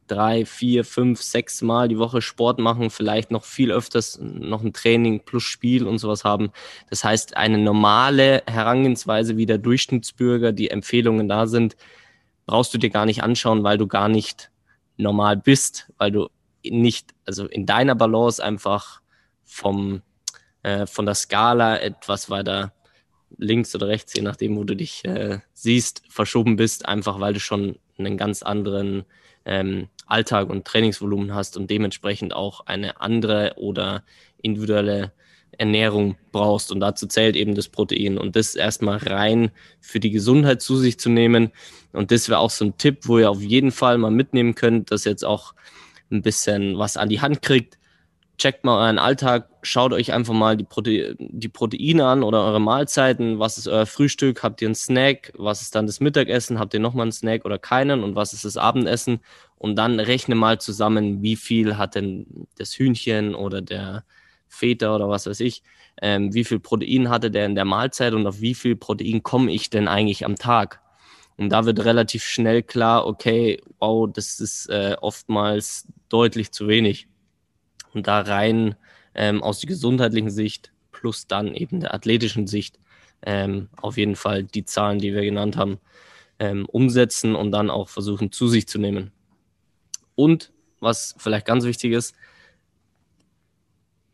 drei, 0.08 0.46
vier, 0.46 0.84
fünf, 0.84 1.22
sechs 1.22 1.62
Mal 1.62 1.88
die 1.88 1.98
Woche 1.98 2.22
Sport 2.22 2.60
machen, 2.60 2.90
vielleicht 2.90 3.32
noch 3.32 3.44
viel 3.44 3.72
öfters 3.72 4.20
noch 4.22 4.64
ein 4.64 4.74
Training 4.74 5.22
plus 5.26 5.44
Spiel 5.44 5.88
und 5.88 5.98
sowas 5.98 6.24
haben. 6.24 6.52
Das 6.90 7.04
heißt, 7.04 7.36
eine 7.38 7.58
normale 7.58 8.44
Herangehensweise 8.46 9.38
wie 9.38 9.48
der 9.48 9.58
Durchschnittsbürger, 9.58 10.52
die 10.52 10.70
Empfehlungen 10.70 11.28
da 11.28 11.48
sind, 11.48 11.76
brauchst 12.46 12.74
du 12.74 12.78
dir 12.78 12.90
gar 12.90 13.06
nicht 13.06 13.24
anschauen, 13.24 13.64
weil 13.64 13.78
du 13.78 13.88
gar 13.88 14.10
nicht 14.10 14.52
normal 14.98 15.38
bist, 15.38 15.92
weil 15.98 16.12
du 16.12 16.30
nicht, 16.64 17.14
also 17.26 17.48
in 17.48 17.66
deiner 17.66 17.96
Balance 17.96 18.44
einfach 18.44 19.02
vom, 19.44 20.02
äh, 20.64 20.86
von 20.86 21.06
der 21.06 21.16
Skala 21.16 21.80
etwas 21.80 22.30
weiter 22.30 22.74
links 23.38 23.76
oder 23.76 23.88
rechts, 23.88 24.14
je 24.14 24.22
nachdem, 24.22 24.56
wo 24.56 24.64
du 24.64 24.76
dich 24.76 25.04
äh, 25.06 25.40
siehst, 25.54 26.04
verschoben 26.10 26.56
bist, 26.56 26.88
einfach 26.88 27.20
weil 27.20 27.34
du 27.34 27.40
schon 27.40 27.78
einen 27.98 28.18
ganz 28.18 28.44
anderen 28.44 29.06
ähm, 29.46 29.90
Alltag 30.06 30.50
und 30.50 30.66
Trainingsvolumen 30.66 31.34
hast 31.34 31.58
und 31.58 31.70
dementsprechend 31.70 32.34
auch 32.34 32.62
eine 32.62 33.02
andere 33.02 33.54
oder 33.58 34.04
individuelle 34.42 35.12
Ernährung 35.58 36.16
brauchst. 36.32 36.72
Und 36.72 36.80
dazu 36.80 37.08
zählt 37.08 37.36
eben 37.36 37.56
das 37.56 37.70
Protein. 37.70 38.18
Und 38.18 38.36
das 38.36 38.56
erstmal 38.56 38.98
rein 38.98 39.52
für 39.82 40.00
die 40.00 40.12
Gesundheit 40.12 40.62
zu 40.62 40.78
sich 40.78 41.00
zu 41.00 41.10
nehmen. 41.10 41.52
Und 41.94 42.12
das 42.12 42.30
wäre 42.30 42.40
auch 42.40 42.50
so 42.50 42.66
ein 42.66 42.78
Tipp, 42.78 43.00
wo 43.04 43.20
ihr 43.20 43.30
auf 43.30 43.42
jeden 43.42 43.72
Fall 43.72 43.98
mal 43.98 44.12
mitnehmen 44.12 44.56
könnt, 44.56 44.92
dass 44.92 45.06
ihr 45.06 45.12
jetzt 45.12 45.26
auch 45.26 45.54
ein 46.12 46.22
bisschen 46.22 46.78
was 46.78 46.98
an 46.98 47.10
die 47.10 47.22
Hand 47.22 47.42
kriegt. 47.42 47.78
Checkt 48.38 48.66
mal 48.66 48.86
euren 48.86 49.00
Alltag, 49.00 49.48
schaut 49.62 49.94
euch 49.94 50.12
einfach 50.12 50.34
mal 50.34 50.58
die, 50.58 50.66
Prote 50.66 51.16
die 51.18 51.48
Proteine 51.48 52.06
an 52.06 52.22
oder 52.22 52.44
eure 52.44 52.60
Mahlzeiten. 52.60 53.40
Was 53.40 53.58
ist 53.58 53.70
euer 53.70 53.86
Frühstück? 53.86 54.44
Habt 54.44 54.62
ihr 54.62 54.68
einen 54.68 54.76
Snack? 54.76 55.32
Was 55.38 55.62
ist 55.62 55.74
dann 55.74 55.88
das 55.88 56.02
Mittagessen? 56.02 56.60
Habt 56.60 56.74
ihr 56.74 56.82
nochmal 56.82 57.04
einen 57.04 57.14
Snack 57.14 57.46
oder 57.46 57.58
keinen? 57.58 58.04
Und 58.04 58.16
was 58.16 58.34
ist 58.34 58.44
das 58.44 58.58
Abendessen? 58.58 59.22
und 59.58 59.76
dann 59.78 60.00
rechne 60.00 60.36
mal 60.36 60.60
zusammen, 60.60 61.22
wie 61.22 61.36
viel 61.36 61.78
hat 61.78 61.96
denn 61.96 62.48
das 62.58 62.74
Hühnchen 62.78 63.36
oder 63.36 63.62
der 63.62 64.06
Feta 64.48 64.96
oder 64.96 65.10
was 65.10 65.26
weiß 65.26 65.40
ich, 65.40 65.64
ähm, 66.02 66.34
wie 66.34 66.44
viel 66.44 66.60
Protein 66.60 67.10
hatte 67.10 67.32
der 67.32 67.46
in 67.46 67.56
der 67.56 67.66
Mahlzeit 67.66 68.14
und 68.14 68.26
auf 68.28 68.42
wie 68.42 68.56
viel 68.56 68.76
Protein 68.76 69.24
komme 69.24 69.52
ich 69.52 69.70
denn 69.70 69.88
eigentlich 69.88 70.26
am 70.26 70.36
Tag. 70.36 70.82
Und 71.38 71.50
da 71.50 71.66
wird 71.66 71.84
relativ 71.84 72.24
schnell 72.24 72.64
klar, 72.64 73.06
okay, 73.06 73.62
wow, 73.80 74.10
das 74.12 74.40
ist 74.40 74.70
äh, 74.70 74.96
oftmals 75.02 75.88
deutlich 76.10 76.52
zu 76.52 76.68
wenig. 76.68 77.08
Und 77.94 78.08
da 78.08 78.22
rein 78.22 78.76
ähm, 79.14 79.44
aus 79.44 79.60
der 79.60 79.68
gesundheitlichen 79.68 80.30
Sicht 80.30 80.72
plus 80.92 81.28
dann 81.28 81.54
eben 81.54 81.82
der 81.82 81.94
athletischen 81.94 82.48
Sicht 82.48 82.80
ähm, 83.26 83.70
auf 83.82 83.98
jeden 83.98 84.16
Fall 84.16 84.44
die 84.44 84.66
Zahlen, 84.66 85.00
die 85.00 85.14
wir 85.14 85.22
genannt 85.22 85.58
haben, 85.58 85.80
ähm, 86.40 86.66
umsetzen 86.66 87.36
und 87.36 87.52
dann 87.52 87.70
auch 87.70 87.90
versuchen 87.90 88.32
zu 88.32 88.48
sich 88.48 88.68
zu 88.68 88.80
nehmen. 88.80 89.12
Und 90.16 90.52
was 90.80 91.16
vielleicht 91.18 91.46
ganz 91.46 91.66
wichtig 91.66 91.94
ist, 91.94 92.16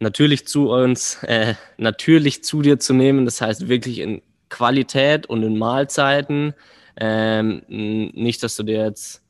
natürlich 0.01 0.47
zu 0.47 0.71
uns, 0.71 1.23
äh, 1.23 1.55
natürlich 1.77 2.43
zu 2.43 2.61
dir 2.61 2.79
zu 2.79 2.93
nehmen, 2.93 3.25
das 3.25 3.39
heißt 3.41 3.67
wirklich 3.67 3.99
in 3.99 4.21
Qualität 4.49 5.27
und 5.27 5.43
in 5.43 5.57
Mahlzeiten. 5.57 6.53
Ähm, 6.97 7.63
nicht, 7.67 8.43
dass 8.43 8.55
du 8.55 8.63
dir 8.63 8.85
jetzt 8.85 9.23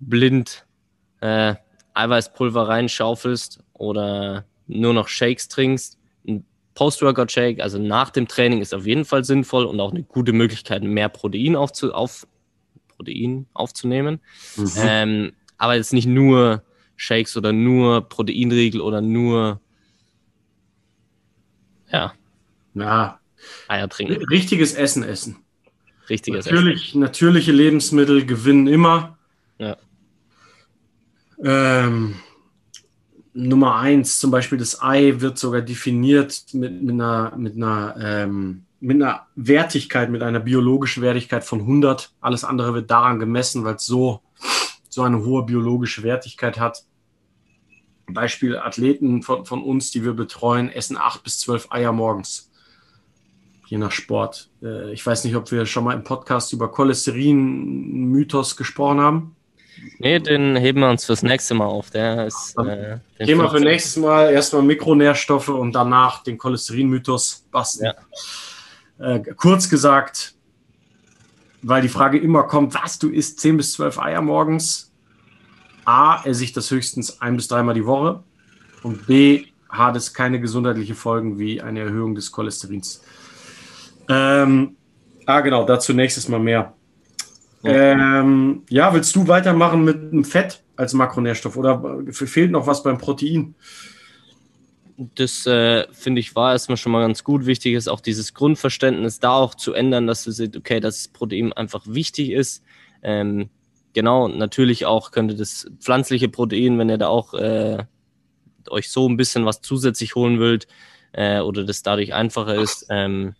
blind 0.00 0.64
äh, 1.20 1.54
Eiweißpulver 1.94 2.68
reinschaufelst 2.68 3.60
oder 3.74 4.46
nur 4.66 4.94
noch 4.94 5.08
Shakes 5.08 5.48
trinkst. 5.48 5.98
Ein 6.26 6.44
Post-Workout-Shake, 6.74 7.60
also 7.60 7.78
nach 7.78 8.10
dem 8.10 8.28
Training, 8.28 8.62
ist 8.62 8.74
auf 8.74 8.86
jeden 8.86 9.04
Fall 9.04 9.24
sinnvoll 9.24 9.66
und 9.66 9.78
auch 9.80 9.90
eine 9.90 10.04
gute 10.04 10.32
Möglichkeit, 10.32 10.82
mehr 10.82 11.08
Protein, 11.08 11.54
aufzu 11.54 11.92
auf, 11.92 12.26
Protein 12.88 13.46
aufzunehmen. 13.52 14.20
Mhm. 14.56 14.70
Ähm, 14.78 15.32
aber 15.58 15.74
jetzt 15.74 15.92
nicht 15.92 16.06
nur 16.06 16.62
Shakes 16.96 17.36
oder 17.36 17.52
nur 17.52 18.08
Proteinriegel 18.08 18.80
oder 18.80 19.00
nur 19.00 19.60
ja, 21.92 22.12
ja. 22.74 23.18
Eier 23.68 23.88
trinken. 23.88 24.24
Richtiges 24.26 24.74
Essen 24.74 25.02
essen. 25.02 25.36
Richtiges 26.08 26.46
Natürlich, 26.46 26.90
Essen. 26.90 27.00
Natürliche 27.00 27.52
Lebensmittel 27.52 28.26
gewinnen 28.26 28.66
immer. 28.66 29.18
Ja. 29.58 29.76
Ähm, 31.42 32.14
Nummer 33.34 33.76
eins, 33.76 34.18
zum 34.18 34.30
Beispiel 34.30 34.58
das 34.58 34.82
Ei, 34.82 35.14
wird 35.18 35.38
sogar 35.38 35.62
definiert 35.62 36.44
mit, 36.52 36.82
mit 36.82 36.92
einer, 36.92 37.34
mit 37.36 37.56
einer, 37.56 37.96
ähm, 37.98 38.64
mit 38.80 38.96
einer 38.96 39.26
Wertigkeit, 39.36 40.10
mit 40.10 40.22
einer 40.22 40.40
biologischen 40.40 41.02
Wertigkeit 41.02 41.44
von 41.44 41.60
100. 41.60 42.12
Alles 42.20 42.44
andere 42.44 42.74
wird 42.74 42.90
daran 42.90 43.18
gemessen, 43.18 43.64
weil 43.64 43.76
es 43.76 43.86
so, 43.86 44.20
so 44.88 45.02
eine 45.02 45.24
hohe 45.24 45.44
biologische 45.44 46.02
Wertigkeit 46.02 46.58
hat. 46.58 46.84
Beispiel 48.14 48.56
Athleten 48.56 49.22
von, 49.22 49.44
von 49.44 49.62
uns, 49.62 49.90
die 49.90 50.04
wir 50.04 50.12
betreuen, 50.12 50.70
essen 50.70 50.96
acht 50.96 51.22
bis 51.22 51.38
zwölf 51.38 51.68
Eier 51.70 51.92
morgens. 51.92 52.50
Je 53.66 53.78
nach 53.78 53.90
Sport. 53.92 54.50
Äh, 54.62 54.92
ich 54.92 55.04
weiß 55.04 55.24
nicht, 55.24 55.36
ob 55.36 55.50
wir 55.50 55.66
schon 55.66 55.84
mal 55.84 55.94
im 55.94 56.04
Podcast 56.04 56.52
über 56.52 56.70
Cholesterin-Mythos 56.70 58.56
gesprochen 58.56 59.00
haben. 59.00 59.36
Nee, 59.98 60.18
den 60.18 60.56
heben 60.56 60.80
wir 60.80 60.90
uns 60.90 61.06
fürs 61.06 61.22
nächste 61.22 61.54
Mal 61.54 61.66
auf. 61.66 61.90
Der 61.90 62.26
ist. 62.26 62.56
Äh, 62.58 62.98
Thema 63.24 63.48
für 63.48 63.60
nächstes 63.60 63.96
Mal 63.96 64.32
erstmal 64.32 64.62
Mikronährstoffe 64.62 65.48
und 65.48 65.72
danach 65.72 66.22
den 66.22 66.38
Cholesterin-Mythos 66.38 67.46
basteln. 67.50 67.94
Ja. 68.98 69.14
Äh, 69.14 69.20
kurz 69.34 69.68
gesagt, 69.68 70.34
weil 71.62 71.82
die 71.82 71.88
Frage 71.88 72.18
immer 72.18 72.44
kommt, 72.44 72.74
was, 72.74 72.98
du 72.98 73.08
isst 73.08 73.40
10 73.40 73.56
bis 73.56 73.72
12 73.72 73.98
Eier 73.98 74.20
morgens? 74.20 74.91
A, 75.84 76.22
esse 76.24 76.44
ich 76.44 76.52
das 76.52 76.70
höchstens 76.70 77.20
ein 77.20 77.36
bis 77.36 77.48
dreimal 77.48 77.74
die 77.74 77.86
Woche 77.86 78.22
und 78.82 79.06
B, 79.06 79.46
hat 79.68 79.96
es 79.96 80.12
keine 80.12 80.38
gesundheitlichen 80.38 80.94
Folgen 80.94 81.38
wie 81.38 81.62
eine 81.62 81.80
Erhöhung 81.80 82.14
des 82.14 82.30
Cholesterins. 82.30 83.02
Ähm, 84.08 84.76
ah, 85.24 85.40
genau, 85.40 85.64
dazu 85.64 85.94
nächstes 85.94 86.28
Mal 86.28 86.40
mehr. 86.40 86.74
Ähm, 87.64 88.64
ja, 88.68 88.92
willst 88.92 89.14
du 89.16 89.26
weitermachen 89.28 89.84
mit 89.84 90.12
dem 90.12 90.24
Fett 90.24 90.62
als 90.76 90.92
Makronährstoff 90.92 91.56
oder 91.56 92.02
fehlt 92.10 92.50
noch 92.50 92.66
was 92.66 92.82
beim 92.82 92.98
Protein? 92.98 93.54
Das 95.14 95.46
äh, 95.46 95.86
finde 95.92 96.20
ich 96.20 96.34
war 96.36 96.52
erstmal 96.52 96.76
schon 96.76 96.92
mal 96.92 97.00
ganz 97.00 97.24
gut. 97.24 97.46
Wichtig 97.46 97.74
ist 97.74 97.88
auch 97.88 98.00
dieses 98.00 98.34
Grundverständnis 98.34 99.20
da 99.20 99.32
auch 99.32 99.54
zu 99.54 99.72
ändern, 99.72 100.06
dass 100.06 100.24
du 100.24 100.30
siehst, 100.32 100.56
okay, 100.56 100.80
dass 100.80 101.08
Protein 101.08 101.52
einfach 101.52 101.82
wichtig 101.86 102.30
ist. 102.30 102.62
Ähm, 103.02 103.48
genau, 103.92 104.28
natürlich 104.28 104.86
auch 104.86 105.10
könnte 105.10 105.34
das 105.34 105.70
pflanzliche 105.78 106.28
Protein, 106.28 106.78
wenn 106.78 106.90
ihr 106.90 106.98
da 106.98 107.08
auch 107.08 107.34
äh, 107.34 107.84
euch 108.68 108.90
so 108.90 109.08
ein 109.08 109.16
bisschen 109.16 109.44
was 109.44 109.60
zusätzlich 109.60 110.14
holen 110.14 110.40
wollt 110.40 110.66
äh, 111.12 111.40
oder 111.40 111.64
das 111.64 111.82
dadurch 111.82 112.14
einfacher 112.14 112.54
ist, 112.54 112.86
ähm, 112.90 113.34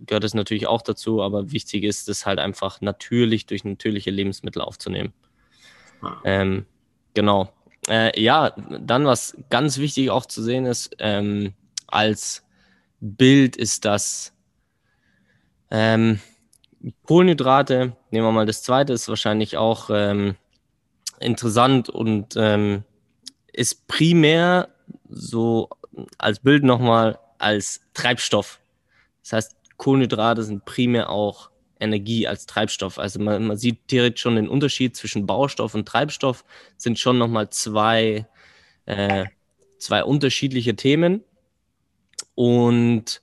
gehört 0.00 0.24
es 0.24 0.34
natürlich 0.34 0.66
auch 0.66 0.82
dazu, 0.82 1.22
aber 1.22 1.52
wichtig 1.52 1.84
ist 1.84 2.08
es 2.08 2.26
halt 2.26 2.38
einfach 2.38 2.80
natürlich 2.80 3.46
durch 3.46 3.64
natürliche 3.64 4.10
Lebensmittel 4.10 4.62
aufzunehmen. 4.62 5.12
Ah. 6.02 6.20
Ähm, 6.24 6.66
genau. 7.14 7.52
Äh, 7.88 8.20
ja, 8.20 8.50
dann 8.50 9.06
was 9.06 9.36
ganz 9.48 9.78
wichtig 9.78 10.10
auch 10.10 10.26
zu 10.26 10.42
sehen 10.42 10.66
ist, 10.66 10.94
ähm, 10.98 11.54
als 11.86 12.44
Bild 13.00 13.56
ist 13.56 13.84
das 13.84 14.34
ähm, 15.70 16.20
Kohlenhydrate, 17.04 17.96
nehmen 18.16 18.28
wir 18.28 18.32
mal 18.32 18.46
das 18.46 18.62
zweite, 18.62 18.94
ist 18.94 19.10
wahrscheinlich 19.10 19.58
auch 19.58 19.90
ähm, 19.92 20.36
interessant 21.20 21.90
und 21.90 22.34
ähm, 22.36 22.82
ist 23.52 23.86
primär 23.88 24.70
so 25.06 25.68
als 26.16 26.40
Bild 26.40 26.64
nochmal 26.64 27.18
als 27.36 27.82
Treibstoff. 27.92 28.58
Das 29.22 29.34
heißt, 29.34 29.56
Kohlenhydrate 29.76 30.44
sind 30.44 30.64
primär 30.64 31.10
auch 31.10 31.50
Energie 31.78 32.26
als 32.26 32.46
Treibstoff. 32.46 32.98
Also 32.98 33.20
man, 33.20 33.48
man 33.48 33.58
sieht 33.58 33.90
direkt 33.90 34.18
schon 34.18 34.36
den 34.36 34.48
Unterschied 34.48 34.96
zwischen 34.96 35.26
Baustoff 35.26 35.74
und 35.74 35.86
Treibstoff, 35.86 36.42
sind 36.78 36.98
schon 36.98 37.18
nochmal 37.18 37.50
zwei, 37.50 38.26
äh, 38.86 39.26
zwei 39.76 40.04
unterschiedliche 40.04 40.74
Themen. 40.74 41.22
Und 42.34 43.20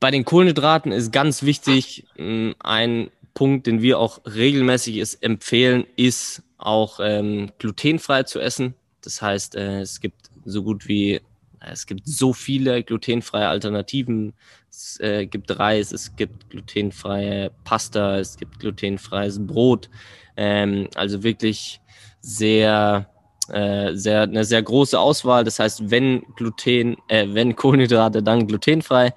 bei 0.00 0.10
den 0.10 0.24
Kohlenhydraten 0.24 0.92
ist 0.92 1.12
ganz 1.12 1.42
wichtig, 1.42 2.06
hm, 2.16 2.54
ein 2.58 3.10
Punkt, 3.34 3.66
den 3.66 3.82
wir 3.82 3.98
auch 3.98 4.20
regelmäßig 4.24 4.96
ist, 4.96 5.22
empfehlen, 5.22 5.86
ist 5.96 6.42
auch 6.58 7.00
ähm, 7.02 7.52
glutenfrei 7.58 8.24
zu 8.24 8.40
essen. 8.40 8.74
Das 9.02 9.22
heißt, 9.22 9.54
äh, 9.54 9.80
es 9.80 10.00
gibt 10.00 10.30
so 10.44 10.62
gut 10.62 10.88
wie 10.88 11.20
es 11.60 11.86
gibt 11.86 12.06
so 12.06 12.32
viele 12.32 12.82
glutenfreie 12.82 13.48
Alternativen. 13.48 14.32
Es 14.70 14.98
äh, 15.00 15.26
gibt 15.26 15.58
Reis, 15.58 15.92
es 15.92 16.16
gibt 16.16 16.48
glutenfreie 16.50 17.50
Pasta, 17.64 18.18
es 18.18 18.38
gibt 18.38 18.60
glutenfreies 18.60 19.46
Brot. 19.46 19.90
Ähm, 20.36 20.88
also 20.94 21.22
wirklich 21.22 21.80
sehr, 22.22 23.10
äh, 23.48 23.94
sehr, 23.94 24.22
eine 24.22 24.44
sehr 24.44 24.62
große 24.62 24.98
Auswahl. 24.98 25.44
Das 25.44 25.58
heißt, 25.58 25.90
wenn 25.90 26.22
Gluten, 26.36 26.96
äh, 27.08 27.26
wenn 27.28 27.56
Kohlenhydrate, 27.56 28.22
dann 28.22 28.46
glutenfrei. 28.46 29.12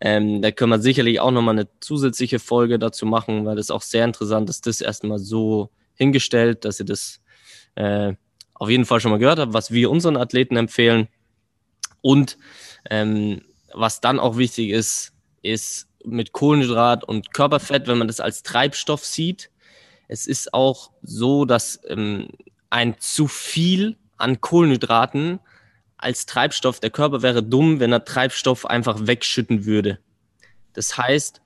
Ähm, 0.00 0.40
da 0.40 0.50
können 0.50 0.70
wir 0.70 0.80
sicherlich 0.80 1.20
auch 1.20 1.30
nochmal 1.30 1.58
eine 1.58 1.68
zusätzliche 1.80 2.38
Folge 2.38 2.78
dazu 2.78 3.04
machen, 3.04 3.44
weil 3.44 3.56
das 3.56 3.70
auch 3.70 3.82
sehr 3.82 4.04
interessant 4.04 4.48
ist, 4.48 4.66
das 4.66 4.80
erstmal 4.80 5.18
so 5.18 5.70
hingestellt, 5.94 6.64
dass 6.64 6.80
ihr 6.80 6.86
das 6.86 7.20
äh, 7.74 8.14
auf 8.54 8.70
jeden 8.70 8.86
Fall 8.86 9.00
schon 9.00 9.10
mal 9.10 9.18
gehört 9.18 9.38
habt, 9.38 9.52
was 9.52 9.70
wir 9.70 9.90
unseren 9.90 10.16
Athleten 10.16 10.56
empfehlen. 10.56 11.08
Und 12.00 12.38
ähm, 12.88 13.42
was 13.74 14.00
dann 14.00 14.18
auch 14.18 14.38
wichtig 14.38 14.70
ist, 14.70 15.12
ist 15.42 15.86
mit 16.04 16.32
Kohlenhydrat 16.32 17.04
und 17.04 17.32
Körperfett, 17.34 17.86
wenn 17.86 17.98
man 17.98 18.08
das 18.08 18.20
als 18.20 18.42
Treibstoff 18.42 19.04
sieht. 19.04 19.50
Es 20.08 20.26
ist 20.26 20.54
auch 20.54 20.92
so, 21.02 21.44
dass 21.44 21.80
ähm, 21.88 22.28
ein 22.70 22.98
zu 22.98 23.28
viel 23.28 23.96
an 24.16 24.40
Kohlenhydraten 24.40 25.40
als 26.02 26.26
Treibstoff, 26.26 26.80
der 26.80 26.90
Körper 26.90 27.22
wäre 27.22 27.42
dumm, 27.42 27.80
wenn 27.80 27.92
er 27.92 28.04
Treibstoff 28.04 28.66
einfach 28.66 29.06
wegschütten 29.06 29.64
würde. 29.64 29.98
Das 30.72 30.96
heißt, 30.96 31.40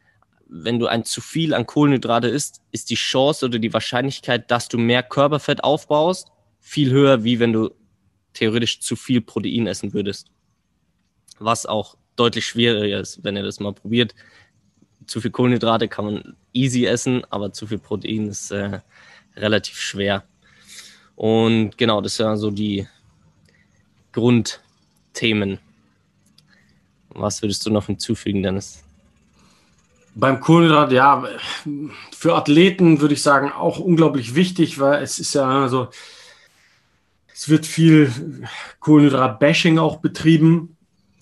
wenn 0.46 0.78
du 0.78 0.86
ein 0.86 1.04
zu 1.04 1.20
viel 1.20 1.54
an 1.54 1.66
Kohlenhydrate 1.66 2.28
isst, 2.28 2.60
ist 2.70 2.90
die 2.90 2.94
Chance 2.96 3.46
oder 3.46 3.58
die 3.58 3.72
Wahrscheinlichkeit, 3.72 4.50
dass 4.50 4.68
du 4.68 4.78
mehr 4.78 5.02
Körperfett 5.02 5.64
aufbaust, 5.64 6.28
viel 6.60 6.90
höher, 6.90 7.24
wie 7.24 7.40
wenn 7.40 7.52
du 7.52 7.70
theoretisch 8.34 8.80
zu 8.80 8.96
viel 8.96 9.20
Protein 9.20 9.66
essen 9.66 9.92
würdest 9.92 10.30
was 11.38 11.66
auch 11.66 11.96
deutlich 12.16 12.46
schwieriger 12.46 13.00
ist, 13.00 13.22
wenn 13.24 13.36
ihr 13.36 13.42
das 13.42 13.60
mal 13.60 13.72
probiert. 13.72 14.14
Zu 15.06 15.20
viel 15.20 15.30
Kohlenhydrate 15.30 15.88
kann 15.88 16.04
man 16.04 16.36
easy 16.52 16.86
essen, 16.86 17.24
aber 17.30 17.52
zu 17.52 17.66
viel 17.66 17.78
Protein 17.78 18.28
ist 18.28 18.50
äh, 18.50 18.80
relativ 19.36 19.78
schwer. 19.78 20.24
Und 21.16 21.76
genau, 21.76 22.00
das 22.00 22.16
sind 22.16 22.36
so 22.36 22.50
die 22.50 22.86
Grundthemen. 24.14 25.58
Was 27.10 27.42
würdest 27.42 27.66
du 27.66 27.70
noch 27.70 27.86
hinzufügen, 27.86 28.42
Dennis? 28.42 28.82
Beim 30.14 30.40
Kohlenhydrat, 30.40 30.92
ja, 30.92 31.24
für 32.16 32.36
Athleten 32.36 33.00
würde 33.00 33.14
ich 33.14 33.22
sagen, 33.22 33.50
auch 33.50 33.80
unglaublich 33.80 34.36
wichtig, 34.36 34.78
weil 34.78 35.02
es 35.02 35.18
ist 35.18 35.34
ja 35.34 35.68
so, 35.68 35.88
es 37.32 37.48
wird 37.48 37.66
viel 37.66 38.12
Kohlenhydrat-Bashing 38.78 39.78
auch 39.78 39.96
betrieben. 39.96 40.76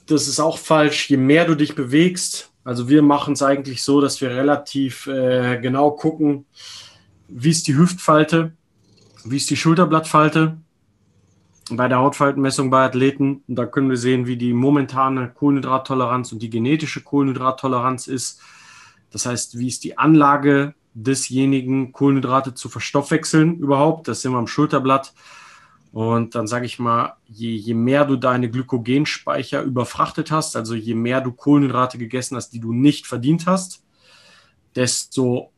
Das 0.06 0.28
ist 0.28 0.40
auch 0.40 0.58
falsch. 0.58 1.08
Je 1.08 1.16
mehr 1.16 1.46
du 1.46 1.54
dich 1.54 1.74
bewegst, 1.74 2.50
also 2.64 2.88
wir 2.90 3.00
machen 3.00 3.32
es 3.32 3.42
eigentlich 3.42 3.82
so, 3.82 4.02
dass 4.02 4.20
wir 4.20 4.30
relativ 4.30 5.06
äh, 5.06 5.58
genau 5.58 5.90
gucken, 5.92 6.44
wie 7.28 7.50
ist 7.50 7.66
die 7.66 7.76
Hüftfalte, 7.76 8.52
wie 9.24 9.38
ist 9.38 9.48
die 9.48 9.56
Schulterblattfalte 9.56 10.58
bei 11.76 11.88
der 11.88 11.98
Hautfaltenmessung 11.98 12.70
bei 12.70 12.84
Athleten. 12.84 13.42
Und 13.46 13.56
da 13.56 13.66
können 13.66 13.90
wir 13.90 13.96
sehen, 13.96 14.26
wie 14.26 14.36
die 14.36 14.52
momentane 14.52 15.30
Kohlenhydrattoleranz 15.30 16.32
und 16.32 16.42
die 16.42 16.50
genetische 16.50 17.02
Kohlenhydrattoleranz 17.02 18.06
ist. 18.06 18.40
Das 19.10 19.26
heißt, 19.26 19.58
wie 19.58 19.68
ist 19.68 19.84
die 19.84 19.98
Anlage 19.98 20.74
desjenigen, 20.94 21.92
Kohlenhydrate 21.92 22.54
zu 22.54 22.68
verstoffwechseln 22.68 23.58
überhaupt. 23.58 24.08
Das 24.08 24.22
sind 24.22 24.32
wir 24.32 24.38
am 24.38 24.46
Schulterblatt. 24.46 25.14
Und 25.92 26.34
dann 26.34 26.46
sage 26.46 26.64
ich 26.64 26.78
mal, 26.78 27.16
je, 27.26 27.54
je 27.54 27.74
mehr 27.74 28.06
du 28.06 28.16
deine 28.16 28.50
Glykogenspeicher 28.50 29.62
überfrachtet 29.62 30.30
hast, 30.30 30.56
also 30.56 30.74
je 30.74 30.94
mehr 30.94 31.20
du 31.20 31.32
Kohlenhydrate 31.32 31.98
gegessen 31.98 32.36
hast, 32.36 32.50
die 32.50 32.60
du 32.60 32.72
nicht 32.72 33.06
verdient 33.06 33.46
hast, 33.46 33.84
desto 34.74 35.51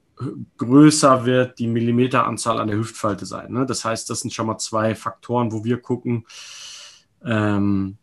größer 0.58 1.24
wird 1.24 1.58
die 1.58 1.66
Millimeteranzahl 1.66 2.60
an 2.60 2.68
der 2.68 2.76
Hüftfalte 2.76 3.26
sein. 3.26 3.52
Ne? 3.52 3.66
Das 3.66 3.84
heißt, 3.84 4.08
das 4.10 4.20
sind 4.20 4.32
schon 4.32 4.46
mal 4.46 4.58
zwei 4.58 4.94
Faktoren, 4.94 5.52
wo 5.52 5.64
wir 5.64 5.80
gucken, 5.80 6.26
ähm, 7.24 7.96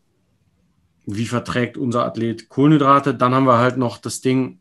wie 1.05 1.25
verträgt 1.25 1.77
unser 1.77 2.05
Athlet 2.05 2.49
Kohlenhydrate. 2.49 3.15
Dann 3.15 3.33
haben 3.33 3.45
wir 3.45 3.57
halt 3.57 3.77
noch 3.77 3.97
das 3.97 4.21
Ding, 4.21 4.59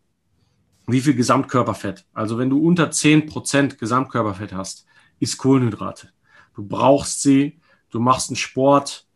wie 0.86 1.00
viel 1.00 1.14
Gesamtkörperfett. 1.14 2.06
Also 2.12 2.38
wenn 2.38 2.50
du 2.50 2.64
unter 2.64 2.90
10% 2.90 3.78
Gesamtkörperfett 3.78 4.52
hast, 4.52 4.86
ist 5.18 5.38
Kohlenhydrate. 5.38 6.10
Du 6.54 6.66
brauchst 6.66 7.22
sie, 7.22 7.60
du 7.90 8.00
machst 8.00 8.30
einen 8.30 8.36
Sport, 8.36 9.06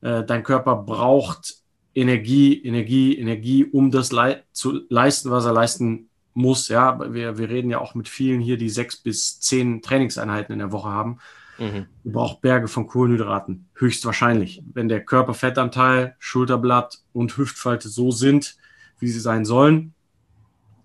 äh, 0.00 0.24
dein 0.24 0.42
Körper 0.42 0.76
braucht 0.76 1.62
Energie, 1.94 2.62
Energie, 2.62 3.18
Energie, 3.18 3.64
um 3.64 3.90
das 3.90 4.12
le 4.12 4.44
zu 4.52 4.82
leisten, 4.88 5.30
was 5.30 5.44
er 5.44 5.52
leisten 5.52 6.07
muss. 6.38 6.68
Ja, 6.68 7.12
wir, 7.12 7.36
wir 7.38 7.48
reden 7.48 7.70
ja 7.70 7.78
auch 7.78 7.94
mit 7.94 8.08
vielen 8.08 8.40
hier, 8.40 8.56
die 8.56 8.70
sechs 8.70 8.96
bis 8.96 9.40
zehn 9.40 9.82
Trainingseinheiten 9.82 10.52
in 10.52 10.60
der 10.60 10.72
Woche 10.72 10.88
haben. 10.88 11.18
Mhm. 11.58 11.86
Du 12.04 12.12
brauchst 12.12 12.40
Berge 12.40 12.68
von 12.68 12.86
Kohlenhydraten, 12.86 13.68
höchstwahrscheinlich. 13.74 14.62
Wenn 14.72 14.88
der 14.88 15.04
Körperfettanteil, 15.04 16.16
Schulterblatt 16.18 16.98
und 17.12 17.36
Hüftfalte 17.36 17.88
so 17.88 18.10
sind, 18.10 18.56
wie 19.00 19.08
sie 19.08 19.20
sein 19.20 19.44
sollen, 19.44 19.94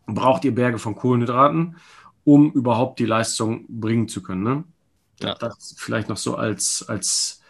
braucht 0.07 0.43
ihr 0.45 0.53
Berge 0.53 0.79
von 0.79 0.95
Kohlenhydraten, 0.95 1.77
um 2.23 2.51
überhaupt 2.51 2.99
die 2.99 3.05
Leistung 3.05 3.65
bringen 3.69 4.07
zu 4.07 4.21
können. 4.23 4.43
Ne? 4.43 4.63
Ja. 5.21 5.35
Das 5.35 5.75
vielleicht 5.77 6.09
noch 6.09 6.17
so 6.17 6.35
als, 6.35 6.83
als 6.87 7.41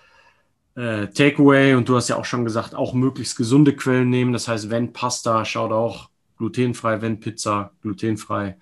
äh, 0.76 1.08
Takeaway. 1.08 1.76
Und 1.76 1.88
du 1.88 1.96
hast 1.96 2.10
ja 2.10 2.18
auch 2.18 2.26
schon 2.26 2.44
gesagt, 2.44 2.76
auch 2.76 2.94
möglichst 2.94 3.38
gesunde 3.38 3.76
Quellen 3.76 4.10
nehmen. 4.10 4.34
Das 4.34 4.48
heißt, 4.48 4.70
wenn 4.70 4.94
Pasta, 4.94 5.46
schaut 5.46 5.72
auch 5.72 6.10
glutenfrei, 6.44 7.02
wenn 7.02 7.20
Pizza, 7.20 7.72
glutenfrei. 7.82 8.58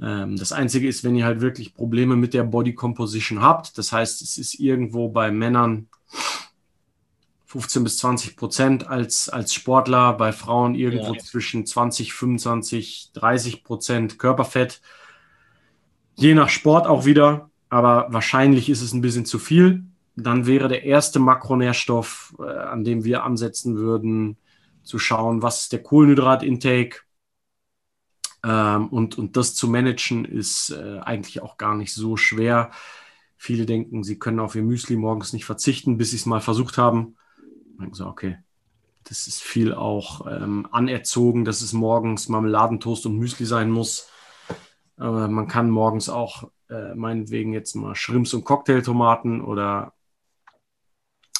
Ähm, 0.00 0.36
das 0.36 0.52
Einzige 0.52 0.88
ist, 0.88 1.04
wenn 1.04 1.16
ihr 1.16 1.24
halt 1.24 1.40
wirklich 1.40 1.74
Probleme 1.74 2.16
mit 2.16 2.34
der 2.34 2.44
Body 2.44 2.74
Composition 2.74 3.42
habt. 3.42 3.76
Das 3.78 3.92
heißt, 3.92 4.22
es 4.22 4.38
ist 4.38 4.58
irgendwo 4.60 5.08
bei 5.08 5.30
Männern 5.30 5.88
15 7.46 7.84
bis 7.84 7.98
20 7.98 8.36
Prozent 8.36 8.86
als, 8.88 9.28
als 9.28 9.52
Sportler, 9.52 10.14
bei 10.14 10.32
Frauen 10.32 10.74
irgendwo 10.74 11.14
ja. 11.14 11.20
zwischen 11.20 11.66
20, 11.66 12.14
25, 12.14 13.10
30 13.12 13.64
Prozent 13.64 14.18
Körperfett. 14.18 14.80
Je 16.16 16.34
nach 16.34 16.48
Sport 16.48 16.86
auch 16.86 17.04
wieder 17.04 17.50
aber 17.72 18.08
wahrscheinlich 18.10 18.68
ist 18.68 18.82
es 18.82 18.92
ein 18.92 19.00
bisschen 19.00 19.24
zu 19.24 19.38
viel. 19.38 19.84
Dann 20.14 20.44
wäre 20.44 20.68
der 20.68 20.84
erste 20.84 21.18
Makronährstoff, 21.18 22.34
äh, 22.38 22.42
an 22.42 22.84
dem 22.84 23.02
wir 23.04 23.24
ansetzen 23.24 23.76
würden, 23.76 24.36
zu 24.82 24.98
schauen, 24.98 25.42
was 25.42 25.62
ist 25.62 25.72
der 25.72 25.82
Kohlenhydrat-Intake. 25.82 27.00
Ähm, 28.44 28.88
und, 28.88 29.18
und 29.18 29.36
das 29.36 29.54
zu 29.54 29.68
managen 29.68 30.24
ist 30.24 30.70
äh, 30.70 30.98
eigentlich 31.00 31.42
auch 31.42 31.56
gar 31.56 31.74
nicht 31.74 31.92
so 31.94 32.16
schwer. 32.16 32.70
Viele 33.36 33.66
denken, 33.66 34.02
sie 34.04 34.18
können 34.18 34.40
auf 34.40 34.54
ihr 34.54 34.62
Müsli 34.62 34.96
morgens 34.96 35.32
nicht 35.32 35.44
verzichten, 35.44 35.98
bis 35.98 36.10
sie 36.10 36.16
es 36.16 36.26
mal 36.26 36.40
versucht 36.40 36.78
haben. 36.78 37.16
Denken 37.78 37.94
so, 37.94 38.06
okay, 38.06 38.38
das 39.04 39.26
ist 39.26 39.42
viel 39.42 39.74
auch 39.74 40.26
ähm, 40.26 40.68
anerzogen, 40.70 41.44
dass 41.44 41.60
es 41.60 41.72
morgens 41.72 42.28
Marmeladentoast 42.28 43.06
und 43.06 43.18
Müsli 43.18 43.46
sein 43.46 43.70
muss. 43.70 44.08
Aber 44.96 45.26
man 45.28 45.48
kann 45.48 45.70
morgens 45.70 46.08
auch 46.08 46.50
äh, 46.68 46.94
meinetwegen 46.94 47.52
jetzt 47.52 47.74
mal 47.74 47.94
Shrimps 47.94 48.34
und 48.34 48.44
Cocktailtomaten 48.44 49.40
oder 49.40 49.94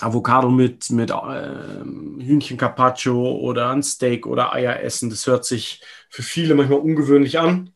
Avocado 0.03 0.51
mit, 0.51 0.91
mit 0.91 1.11
äh, 1.11 1.85
Hühnchen 2.21 2.57
Carpaccio 2.57 3.37
oder 3.39 3.71
ein 3.71 3.83
Steak 3.83 4.27
oder 4.27 4.53
Eier 4.53 4.81
essen. 4.81 5.11
Das 5.11 5.27
hört 5.27 5.45
sich 5.45 5.83
für 6.09 6.23
viele 6.23 6.55
manchmal 6.55 6.81
ungewöhnlich 6.81 7.39
an. 7.39 7.71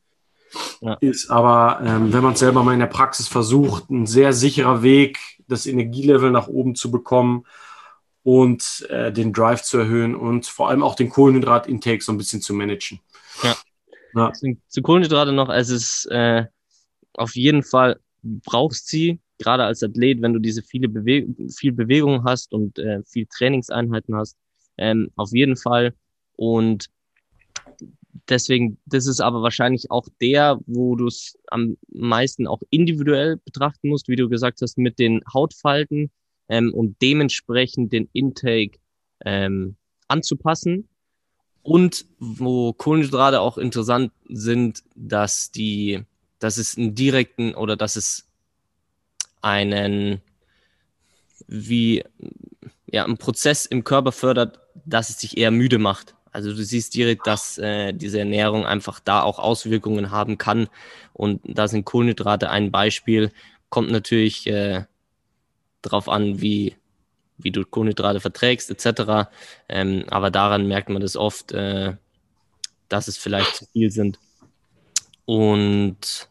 Ja. 0.80 0.94
Ist 1.00 1.30
aber, 1.30 1.80
ähm, 1.84 2.12
wenn 2.12 2.22
man 2.22 2.34
es 2.34 2.38
selber 2.38 2.62
mal 2.62 2.72
in 2.72 2.80
der 2.80 2.86
Praxis 2.86 3.28
versucht, 3.28 3.90
ein 3.90 4.06
sehr 4.06 4.32
sicherer 4.32 4.82
Weg, 4.82 5.18
das 5.48 5.66
Energielevel 5.66 6.30
nach 6.30 6.48
oben 6.48 6.74
zu 6.74 6.90
bekommen 6.90 7.44
und 8.22 8.86
äh, 8.90 9.12
den 9.12 9.32
Drive 9.32 9.62
zu 9.62 9.78
erhöhen 9.78 10.14
und 10.14 10.46
vor 10.46 10.68
allem 10.68 10.82
auch 10.82 10.94
den 10.94 11.10
Kohlenhydrat-Intake 11.10 12.02
so 12.02 12.12
ein 12.12 12.18
bisschen 12.18 12.40
zu 12.40 12.54
managen. 12.54 13.00
Ja. 13.42 13.56
ja. 14.14 14.32
Zu 14.68 14.82
Kohlenhydrate 14.82 15.32
noch, 15.32 15.48
es 15.48 15.68
ist 15.68 16.06
äh, 16.06 16.46
auf 17.14 17.36
jeden 17.36 17.62
Fall 17.62 18.00
brauchst 18.22 18.88
sie, 18.88 19.20
gerade 19.38 19.64
als 19.64 19.82
Athlet, 19.82 20.22
wenn 20.22 20.32
du 20.32 20.38
diese 20.38 20.62
viele 20.62 20.88
Bewe 20.88 21.26
viel 21.50 21.72
Bewegung 21.72 22.24
hast 22.24 22.52
und 22.52 22.78
äh, 22.78 23.02
viel 23.04 23.26
Trainingseinheiten 23.26 24.14
hast, 24.14 24.36
ähm, 24.78 25.10
auf 25.16 25.30
jeden 25.32 25.56
Fall. 25.56 25.94
Und 26.36 26.86
deswegen, 28.28 28.78
das 28.86 29.06
ist 29.06 29.20
aber 29.20 29.42
wahrscheinlich 29.42 29.90
auch 29.90 30.08
der, 30.20 30.58
wo 30.66 30.96
du 30.96 31.06
es 31.06 31.38
am 31.48 31.76
meisten 31.88 32.46
auch 32.46 32.62
individuell 32.70 33.36
betrachten 33.38 33.88
musst, 33.88 34.08
wie 34.08 34.16
du 34.16 34.28
gesagt 34.28 34.60
hast, 34.62 34.78
mit 34.78 34.98
den 34.98 35.22
Hautfalten 35.32 36.10
ähm, 36.48 36.72
und 36.72 37.00
dementsprechend 37.02 37.92
den 37.92 38.08
Intake 38.12 38.78
ähm, 39.24 39.76
anzupassen. 40.08 40.88
Und 41.62 42.06
wo 42.20 42.72
Kohlenhydrate 42.72 43.40
auch 43.40 43.58
interessant 43.58 44.12
sind, 44.28 44.84
dass 44.94 45.50
die 45.50 46.04
dass 46.38 46.58
es 46.58 46.76
einen 46.76 46.94
direkten 46.94 47.54
oder 47.54 47.76
dass 47.76 47.96
es 47.96 48.25
einen 49.46 50.20
wie 51.46 52.02
ja 52.86 53.04
einen 53.04 53.18
Prozess 53.18 53.66
im 53.66 53.84
Körper 53.84 54.12
fördert, 54.12 54.58
dass 54.84 55.10
es 55.10 55.18
dich 55.18 55.38
eher 55.38 55.50
müde 55.50 55.78
macht. 55.78 56.14
Also 56.32 56.52
du 56.52 56.62
siehst 56.62 56.94
direkt, 56.94 57.26
dass 57.26 57.56
äh, 57.56 57.92
diese 57.92 58.18
Ernährung 58.18 58.66
einfach 58.66 59.00
da 59.00 59.22
auch 59.22 59.38
Auswirkungen 59.38 60.10
haben 60.10 60.36
kann. 60.36 60.68
Und 61.12 61.40
da 61.44 61.66
sind 61.66 61.86
Kohlenhydrate 61.86 62.50
ein 62.50 62.70
Beispiel. 62.70 63.32
Kommt 63.70 63.90
natürlich 63.90 64.46
äh, 64.46 64.84
darauf 65.80 66.08
an, 66.08 66.40
wie, 66.40 66.76
wie 67.38 67.52
du 67.52 67.64
Kohlenhydrate 67.64 68.20
verträgst, 68.20 68.70
etc. 68.70 69.30
Ähm, 69.68 70.04
aber 70.08 70.30
daran 70.30 70.66
merkt 70.66 70.90
man 70.90 71.00
das 71.00 71.16
oft, 71.16 71.52
äh, 71.52 71.94
dass 72.88 73.08
es 73.08 73.16
vielleicht 73.16 73.56
zu 73.56 73.64
viel 73.72 73.90
sind. 73.90 74.18
Und 75.24 76.28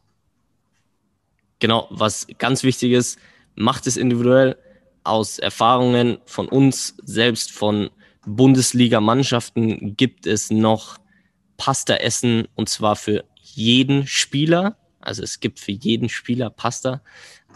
genau, 1.60 1.88
was 1.90 2.28
ganz 2.38 2.64
wichtig 2.64 2.92
ist, 2.92 3.20
macht 3.56 3.88
es 3.88 3.98
individuell 3.98 4.58
aus 5.04 5.40
Erfahrungen 5.40 6.18
von 6.26 6.48
uns, 6.48 6.96
selbst 7.04 7.52
von 7.52 7.90
Bundesliga-Mannschaften, 8.26 9.96
gibt 9.96 10.26
es 10.26 10.50
noch 10.50 10.98
Pasta-Essen 11.58 12.48
und 12.56 12.70
zwar 12.70 12.96
für 12.96 13.24
jeden 13.42 14.08
Spieler. 14.08 14.78
Also 15.00 15.24
es 15.24 15.40
gibt 15.40 15.60
für 15.60 15.72
jeden 15.72 16.10
Spieler 16.10 16.50
Pasta 16.50 17.02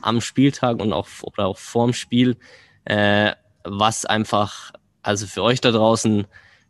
am 0.02 0.22
Spieltag 0.22 0.80
und 0.80 0.94
auch, 0.94 1.08
oder 1.22 1.48
auch 1.48 1.58
vorm 1.58 1.94
Spiel, 1.94 2.38
äh, 2.86 3.34
was 3.64 4.06
einfach, 4.06 4.72
also 5.02 5.28
für 5.28 5.44
euch 5.44 5.60
da 5.60 5.72
draußen, 5.72 6.28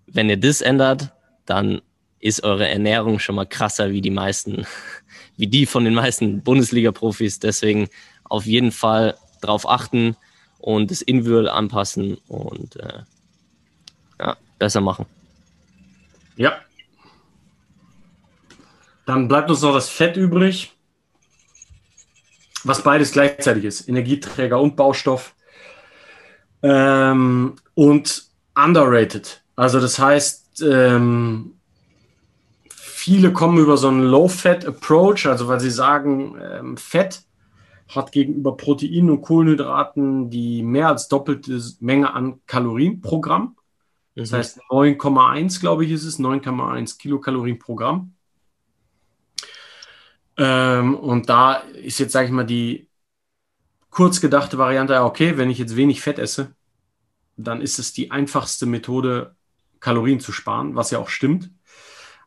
wenn 0.08 0.30
ihr 0.30 0.40
das 0.40 0.62
ändert, 0.62 1.14
dann 1.46 1.82
ist 2.20 2.44
eure 2.44 2.68
Ernährung 2.68 3.20
schon 3.20 3.36
mal 3.36 3.46
krasser 3.46 3.92
wie 3.92 4.02
die 4.02 4.10
meisten, 4.10 4.66
wie 5.38 5.48
die 5.48 5.66
von 5.66 5.86
den 5.86 5.94
meisten 5.94 6.42
Bundesliga-Profis. 6.42 7.40
Deswegen 7.40 7.90
auf 8.26 8.46
jeden 8.46 8.72
Fall 8.72 9.16
drauf 9.42 9.68
achten 9.68 10.16
und 10.60 10.92
das 10.92 11.02
individuell 11.02 11.50
anpassen 11.50 12.18
und 12.28 12.76
äh, 12.76 13.04
ja, 14.20 14.38
besser 14.58 14.82
machen. 14.82 15.06
Ja. 16.36 16.60
Dann 19.06 19.28
bleibt 19.28 19.50
uns 19.50 19.62
noch 19.62 19.74
das 19.74 19.90
Fett 19.90 20.18
übrig, 20.18 20.74
was 22.64 22.84
beides 22.84 23.12
gleichzeitig 23.12 23.64
ist: 23.64 23.88
Energieträger 23.88 24.60
und 24.60 24.76
Baustoff. 24.76 25.34
Ähm, 26.62 27.56
und 27.74 28.24
underrated. 28.56 29.42
Also, 29.56 29.80
das 29.80 29.98
heißt, 29.98 30.62
ähm, 30.62 31.59
viele 33.10 33.34
kommen 33.34 33.58
über 33.58 33.76
so 33.76 33.88
einen 33.88 34.04
Low-Fat-Approach, 34.04 35.26
also 35.26 35.48
weil 35.48 35.60
sie 35.60 35.72
sagen, 35.72 36.38
ähm, 36.40 36.78
Fett 36.78 37.24
hat 37.88 38.12
gegenüber 38.12 38.56
Proteinen 38.56 39.10
und 39.10 39.22
Kohlenhydraten 39.24 40.30
die 40.30 40.62
mehr 40.62 40.90
als 40.90 41.08
doppelte 41.08 41.60
Menge 41.80 42.14
an 42.14 42.40
Kalorien 42.46 43.02
pro 43.02 43.20
Gramm. 43.20 43.56
Das 44.14 44.30
mhm. 44.30 44.36
heißt 44.36 44.62
9,1, 44.70 45.60
glaube 45.60 45.86
ich, 45.86 45.92
ist 45.92 46.04
es, 46.04 46.20
9,1 46.20 47.00
Kilokalorien 47.00 47.58
pro 47.58 47.74
Gramm. 47.74 48.14
Ähm, 50.38 50.94
und 50.94 51.30
da 51.30 51.56
ist 51.56 51.98
jetzt, 51.98 52.12
sage 52.12 52.28
ich 52.28 52.32
mal, 52.32 52.46
die 52.46 52.90
kurz 53.90 54.22
gedachte 54.22 54.60
Variante, 54.60 55.02
okay, 55.02 55.36
wenn 55.38 55.50
ich 55.50 55.58
jetzt 55.58 55.76
wenig 55.76 56.02
Fett 56.02 56.20
esse, 56.20 56.54
dann 57.38 57.60
ist 57.60 57.80
es 57.80 57.92
die 57.92 58.12
einfachste 58.12 58.68
Methode, 58.68 59.36
Kalorien 59.80 60.20
zu 60.20 60.32
sparen, 60.32 60.76
was 60.76 60.92
ja 60.92 61.00
auch 61.00 61.10
stimmt. 61.10 61.50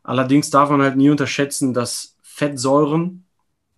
Allerdings 0.03 0.49
darf 0.49 0.69
man 0.69 0.81
halt 0.81 0.97
nie 0.97 1.09
unterschätzen, 1.09 1.73
dass 1.73 2.17
Fettsäuren, 2.21 3.25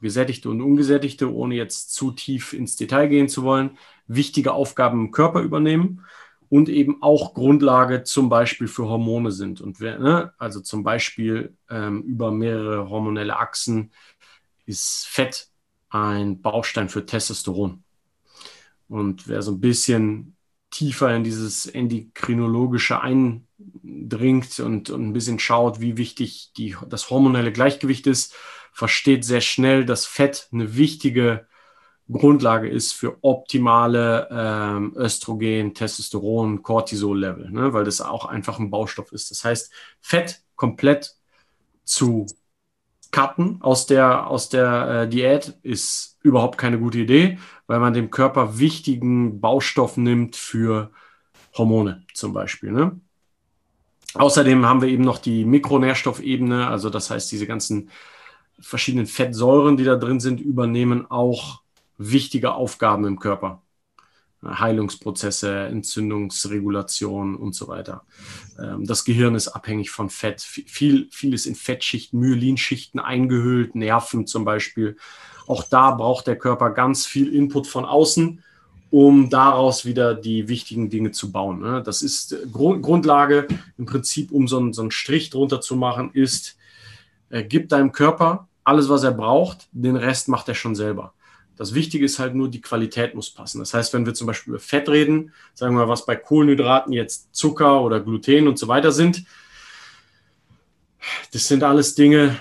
gesättigte 0.01 0.49
und 0.49 0.61
ungesättigte, 0.61 1.33
ohne 1.33 1.55
jetzt 1.55 1.93
zu 1.93 2.11
tief 2.11 2.53
ins 2.53 2.75
Detail 2.75 3.07
gehen 3.07 3.29
zu 3.29 3.43
wollen, 3.43 3.77
wichtige 4.07 4.53
Aufgaben 4.53 5.05
im 5.05 5.11
Körper 5.11 5.41
übernehmen 5.41 6.05
und 6.49 6.69
eben 6.69 7.01
auch 7.01 7.33
Grundlage 7.33 8.03
zum 8.03 8.29
Beispiel 8.29 8.67
für 8.67 8.88
Hormone 8.88 9.31
sind. 9.31 9.61
Und 9.61 9.79
ne, 9.79 10.33
also 10.38 10.61
zum 10.61 10.83
Beispiel 10.83 11.55
ähm, 11.69 12.01
über 12.03 12.31
mehrere 12.31 12.89
hormonelle 12.89 13.38
Achsen 13.38 13.91
ist 14.65 15.07
Fett 15.07 15.49
ein 15.89 16.41
Baustein 16.41 16.89
für 16.89 17.05
Testosteron. 17.05 17.83
Und 18.88 19.27
wer 19.27 19.41
so 19.41 19.51
ein 19.51 19.59
bisschen 19.59 20.35
tiefer 20.71 21.15
in 21.15 21.23
dieses 21.23 21.65
Endokrinologische 21.67 23.01
eindringt 23.01 24.60
und, 24.60 24.89
und 24.89 25.08
ein 25.10 25.13
bisschen 25.13 25.39
schaut, 25.39 25.80
wie 25.80 25.97
wichtig 25.97 26.51
die, 26.58 26.75
das 26.89 27.10
hormonelle 27.10 27.51
Gleichgewicht 27.51 28.08
ist, 28.08 28.36
versteht 28.73 29.23
sehr 29.23 29.41
schnell, 29.41 29.86
dass 29.86 30.06
Fett 30.06 30.49
eine 30.51 30.75
wichtige 30.75 31.47
Grundlage 32.12 32.69
ist 32.69 32.91
für 32.91 33.17
optimale 33.21 34.28
ähm, 34.30 34.93
Östrogen, 34.95 35.73
Testosteron, 35.73 36.62
Cortisol-Level, 36.62 37.49
ne? 37.49 37.73
weil 37.73 37.84
das 37.84 38.01
auch 38.01 38.25
einfach 38.25 38.60
ein 38.60 38.69
Baustoff 38.69 39.12
ist. 39.12 39.32
Das 39.32 39.43
heißt, 39.43 39.71
Fett 40.01 40.43
komplett 40.56 41.15
zu 41.84 42.28
cutten 43.15 43.62
aus 43.62 43.86
der, 43.86 44.28
aus 44.28 44.49
der 44.49 45.04
äh, 45.04 45.08
Diät 45.08 45.58
ist 45.63 46.17
überhaupt 46.21 46.58
keine 46.58 46.80
gute 46.80 46.99
Idee, 46.99 47.38
weil 47.65 47.80
man 47.80 47.93
dem 47.93 48.12
Körper 48.12 48.60
wichtigen 48.60 49.39
Baustoff 49.39 49.95
nimmt 49.95 50.36
für 50.36 50.91
Hormone 51.58 52.04
zum 52.13 52.34
Beispiel. 52.34 52.73
Ne? 52.73 52.99
Außerdem 54.15 54.65
haben 54.65 54.82
wir 54.82 54.89
eben 54.89 55.06
noch 55.06 55.17
die 55.17 55.45
Mikronährstoffebene, 55.45 56.67
also 56.67 56.89
das 56.89 57.10
heißt, 57.10 57.32
diese 57.32 57.47
ganzen 57.47 57.89
verschiedenen 58.60 59.06
Fettsäuren, 59.06 59.78
die 59.78 59.86
da 59.86 59.95
drin 59.95 60.19
sind, 60.19 60.41
übernehmen 60.41 61.10
auch 61.10 61.62
wichtige 61.97 62.54
Aufgaben 62.54 63.06
im 63.06 63.17
Körper. 63.17 63.62
Heilungsprozesse, 64.47 65.65
Entzündungsregulation 65.67 67.36
und 67.36 67.55
so 67.55 67.67
weiter. 67.67 68.03
Ähm, 68.60 68.86
das 68.86 69.05
Gehirn 69.05 69.36
ist 69.36 69.49
abhängig 69.49 69.89
von 69.89 70.10
Fett. 70.10 70.41
Viel, 70.41 71.08
viel 71.12 71.34
ist 71.34 71.45
in 71.45 71.55
Fettschichten, 71.55 72.19
Myelinschichten 72.19 72.99
eingehüllt, 72.99 73.75
Nerven 73.75 74.27
zum 74.27 74.45
Beispiel. 74.45 74.97
Auch 75.47 75.63
da 75.63 75.91
braucht 75.91 76.27
der 76.27 76.38
Körper 76.38 76.71
ganz 76.71 77.05
viel 77.05 77.34
Input 77.34 77.67
von 77.67 77.86
außen, 77.86 78.43
um 78.89 79.29
daraus 79.29 79.86
wieder 79.86 80.15
die 80.15 80.47
wichtigen 80.47 80.89
Dinge 80.89 81.12
zu 81.12 81.31
bauen. 81.31 81.62
Ne? 81.62 81.84
Das 81.84 82.01
ist 82.01 82.36
Grundlage 82.51 83.47
im 83.77 83.86
Prinzip, 83.86 84.31
um 84.31 84.47
so 84.47 84.58
einen, 84.58 84.73
so 84.73 84.81
einen 84.81 84.91
Strich 84.91 85.29
drunter 85.29 85.62
zu 85.62 85.75
machen, 85.75 86.12
ist, 86.13 86.58
äh, 87.29 87.43
gib 87.43 87.69
deinem 87.69 87.91
Körper 87.91 88.47
alles, 88.63 88.89
was 88.89 89.03
er 89.03 89.12
braucht, 89.12 89.67
den 89.71 89.95
Rest 89.95 90.27
macht 90.27 90.47
er 90.49 90.55
schon 90.55 90.75
selber. 90.75 91.13
Das 91.58 91.74
Wichtige 91.74 92.06
ist 92.06 92.20
halt 92.20 92.36
nur, 92.36 92.50
die 92.50 92.62
Qualität 92.62 93.15
muss 93.15 93.30
passen. 93.30 93.60
Das 93.60 93.74
heißt, 93.74 93.94
wenn 93.94 94.06
wir 94.06 94.13
zum 94.13 94.28
Beispiel 94.28 94.54
über 94.54 94.60
Fett 94.60 94.89
reden, 94.89 95.32
sagen 95.54 95.76
wir 95.76 95.86
mal, 95.86 95.89
was 95.89 96.06
bei 96.06 96.15
Kohlenhydraten 96.15 96.91
jetzt 96.91 97.34
Zucker 97.34 97.82
oder 97.82 98.00
Gluten 98.00 98.48
und 98.48 98.60
so 98.60 98.68
weiter 98.68 98.91
sind, 98.91 99.26
das 101.32 101.48
sind 101.48 101.63
alles 101.63 101.96
Dinge, 101.96 102.38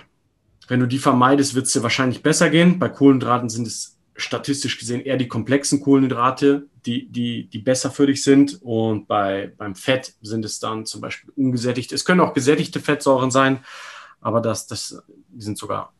wenn 0.68 0.80
du 0.80 0.86
die 0.86 0.98
vermeidest, 0.98 1.54
wird 1.54 1.66
es 1.66 1.72
dir 1.72 1.82
wahrscheinlich 1.82 2.22
besser 2.22 2.50
gehen. 2.50 2.78
Bei 2.78 2.88
Kohlenhydraten 2.88 3.48
sind 3.48 3.66
es 3.66 3.98
statistisch 4.16 4.78
gesehen 4.78 5.00
eher 5.00 5.16
die 5.16 5.28
komplexen 5.28 5.80
Kohlenhydrate, 5.80 6.66
die, 6.86 7.06
die, 7.08 7.46
die 7.46 7.58
besser 7.58 7.90
für 7.90 8.06
dich 8.06 8.22
sind. 8.22 8.60
Und 8.62 9.06
bei, 9.06 9.52
beim 9.56 9.74
Fett 9.74 10.14
sind 10.22 10.44
es 10.44 10.60
dann 10.60 10.86
zum 10.86 11.00
Beispiel 11.00 11.32
ungesättigte. 11.36 11.94
Es 11.94 12.04
können 12.04 12.20
auch 12.20 12.34
gesättigte 12.34 12.80
Fettsäuren 12.80 13.30
sein, 13.30 13.64
aber 14.20 14.40
das, 14.40 14.66
das, 14.66 15.02
die 15.28 15.42
sind 15.42 15.58
sogar 15.58 15.92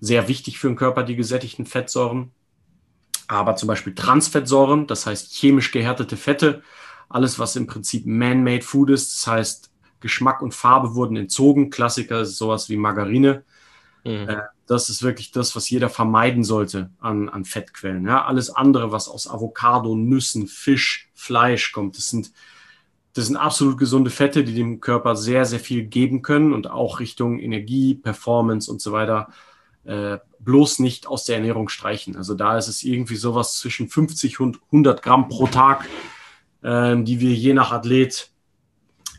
sehr 0.00 0.28
wichtig 0.28 0.58
für 0.58 0.68
den 0.68 0.76
Körper, 0.76 1.02
die 1.02 1.16
gesättigten 1.16 1.66
Fettsäuren. 1.66 2.32
Aber 3.28 3.56
zum 3.56 3.66
Beispiel 3.66 3.94
Transfettsäuren, 3.94 4.86
das 4.86 5.06
heißt 5.06 5.32
chemisch 5.32 5.72
gehärtete 5.72 6.16
Fette, 6.16 6.62
alles, 7.08 7.38
was 7.38 7.56
im 7.56 7.66
Prinzip 7.66 8.06
man-made 8.06 8.62
Food 8.62 8.90
ist, 8.90 9.14
das 9.14 9.26
heißt 9.26 9.70
Geschmack 10.00 10.42
und 10.42 10.54
Farbe 10.54 10.94
wurden 10.94 11.16
entzogen. 11.16 11.70
Klassiker 11.70 12.20
ist 12.20 12.36
sowas 12.36 12.68
wie 12.68 12.76
Margarine. 12.76 13.44
Mhm. 14.04 14.28
Äh, 14.28 14.42
das 14.66 14.90
ist 14.90 15.02
wirklich 15.02 15.30
das, 15.30 15.54
was 15.54 15.70
jeder 15.70 15.88
vermeiden 15.88 16.44
sollte 16.44 16.90
an, 16.98 17.28
an 17.28 17.44
Fettquellen. 17.44 18.06
Ja, 18.06 18.24
alles 18.24 18.50
andere, 18.50 18.92
was 18.92 19.08
aus 19.08 19.28
Avocado, 19.28 19.94
Nüssen, 19.94 20.48
Fisch, 20.48 21.10
Fleisch 21.14 21.72
kommt, 21.72 21.96
das 21.96 22.08
sind, 22.08 22.32
das 23.14 23.26
sind 23.26 23.36
absolut 23.36 23.78
gesunde 23.78 24.10
Fette, 24.10 24.44
die 24.44 24.54
dem 24.54 24.80
Körper 24.80 25.16
sehr, 25.16 25.44
sehr 25.44 25.60
viel 25.60 25.84
geben 25.84 26.22
können 26.22 26.52
und 26.52 26.68
auch 26.68 27.00
Richtung 27.00 27.38
Energie, 27.38 27.94
Performance 27.94 28.70
und 28.70 28.80
so 28.80 28.92
weiter 28.92 29.28
äh, 29.86 30.18
bloß 30.40 30.78
nicht 30.80 31.06
aus 31.06 31.24
der 31.24 31.36
Ernährung 31.36 31.68
streichen. 31.68 32.16
Also 32.16 32.34
da 32.34 32.56
ist 32.58 32.68
es 32.68 32.82
irgendwie 32.82 33.16
sowas 33.16 33.58
zwischen 33.58 33.88
50 33.88 34.40
und 34.40 34.60
100 34.66 35.02
Gramm 35.02 35.28
pro 35.28 35.46
Tag, 35.46 35.88
äh, 36.62 36.96
die 37.02 37.20
wir 37.20 37.32
je 37.32 37.54
nach 37.54 37.72
Athlet 37.72 38.30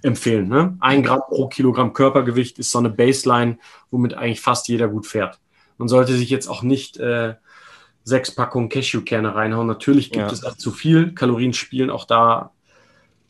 empfehlen. 0.04 0.48
Ne? 0.48 0.78
Ein 0.80 1.04
Gramm 1.04 1.22
pro 1.28 1.48
Kilogramm 1.48 1.94
Körpergewicht 1.94 2.60
ist 2.60 2.72
so 2.72 2.80
eine 2.80 2.90
Baseline, 2.90 3.58
womit 3.92 4.14
eigentlich 4.14 4.42
fast 4.42 4.68
jeder 4.68 4.88
gut 4.88 5.08
fährt. 5.08 5.40
Man 5.78 5.88
sollte 5.88 6.14
sich 6.16 6.30
jetzt 6.30 6.48
auch 6.48 6.64
nicht 6.64 6.98
äh, 6.98 7.36
sechs 8.04 8.34
Packungen 8.34 8.70
Cashewkerne 8.70 9.36
reinhauen. 9.36 9.68
Natürlich 9.68 10.12
gibt 10.12 10.28
ja. 10.28 10.32
es 10.32 10.44
auch 10.44 10.56
zu 10.56 10.72
viel. 10.72 11.14
Kalorien 11.14 11.54
spielen 11.54 11.90
auch 11.90 12.06
da 12.06 12.52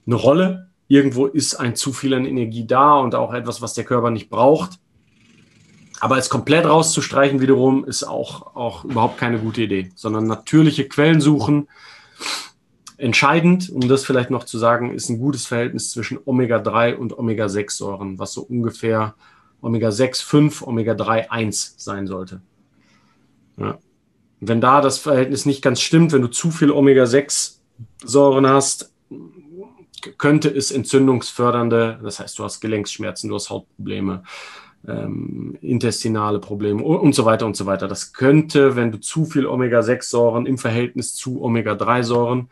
eine 0.05 0.15
Rolle. 0.15 0.69
Irgendwo 0.87 1.25
ist 1.25 1.55
ein 1.55 1.75
zu 1.75 1.91
viel 1.91 2.13
an 2.13 2.25
Energie 2.25 2.65
da 2.65 2.95
und 2.97 3.15
auch 3.15 3.33
etwas, 3.33 3.61
was 3.61 3.73
der 3.73 3.83
Körper 3.83 4.11
nicht 4.11 4.29
braucht. 4.29 4.79
Aber 5.99 6.17
es 6.17 6.29
komplett 6.29 6.65
rauszustreichen 6.65 7.41
wiederum 7.41 7.85
ist 7.85 8.03
auch, 8.03 8.55
auch 8.55 8.85
überhaupt 8.85 9.17
keine 9.17 9.39
gute 9.39 9.63
Idee, 9.63 9.91
sondern 9.95 10.27
natürliche 10.27 10.87
Quellen 10.87 11.21
suchen. 11.21 11.67
Entscheidend, 12.97 13.69
um 13.69 13.87
das 13.87 14.05
vielleicht 14.05 14.29
noch 14.29 14.43
zu 14.43 14.57
sagen, 14.57 14.93
ist 14.93 15.09
ein 15.09 15.19
gutes 15.19 15.45
Verhältnis 15.45 15.91
zwischen 15.91 16.19
Omega-3 16.23 16.95
und 16.95 17.17
Omega-6-Säuren, 17.17 18.19
was 18.19 18.33
so 18.33 18.41
ungefähr 18.41 19.15
Omega-6, 19.61 20.23
5, 20.23 20.61
Omega-3, 20.63 21.29
1 21.29 21.75
sein 21.77 22.07
sollte. 22.07 22.41
Ja. 23.57 23.77
Wenn 24.39 24.61
da 24.61 24.81
das 24.81 24.99
Verhältnis 24.99 25.45
nicht 25.45 25.63
ganz 25.63 25.81
stimmt, 25.81 26.11
wenn 26.11 26.21
du 26.21 26.27
zu 26.27 26.51
viel 26.51 26.71
Omega-6-Säuren 26.71 28.47
hast, 28.47 28.91
könnte 30.17 30.49
es 30.49 30.71
entzündungsfördernde, 30.71 31.99
das 32.03 32.19
heißt, 32.19 32.37
du 32.37 32.43
hast 32.43 32.61
Gelenksschmerzen, 32.61 33.29
du 33.29 33.35
hast 33.35 33.49
Hautprobleme, 33.49 34.23
ähm, 34.87 35.57
intestinale 35.61 36.39
Probleme 36.39 36.83
und, 36.83 37.13
so 37.13 37.25
weiter 37.25 37.45
und 37.45 37.55
so 37.55 37.65
weiter. 37.65 37.87
Das 37.87 38.13
könnte, 38.13 38.75
wenn 38.75 38.91
du 38.91 38.99
zu 38.99 39.25
viel 39.25 39.45
Omega-6-Säuren 39.45 40.45
im 40.45 40.57
Verhältnis 40.57 41.13
zu 41.13 41.43
Omega-3-Säuren 41.43 42.49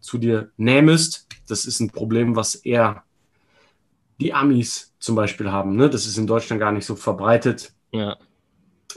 zu 0.00 0.18
dir 0.18 0.50
nähmest, 0.56 1.26
das 1.48 1.64
ist 1.64 1.80
ein 1.80 1.90
Problem, 1.90 2.36
was 2.36 2.56
eher 2.56 3.04
die 4.20 4.34
Amis 4.34 4.92
zum 4.98 5.14
Beispiel 5.14 5.52
haben. 5.52 5.76
Ne? 5.76 5.88
Das 5.88 6.06
ist 6.06 6.18
in 6.18 6.26
Deutschland 6.26 6.60
gar 6.60 6.72
nicht 6.72 6.84
so 6.84 6.96
verbreitet. 6.96 7.72
Ja. 7.92 8.16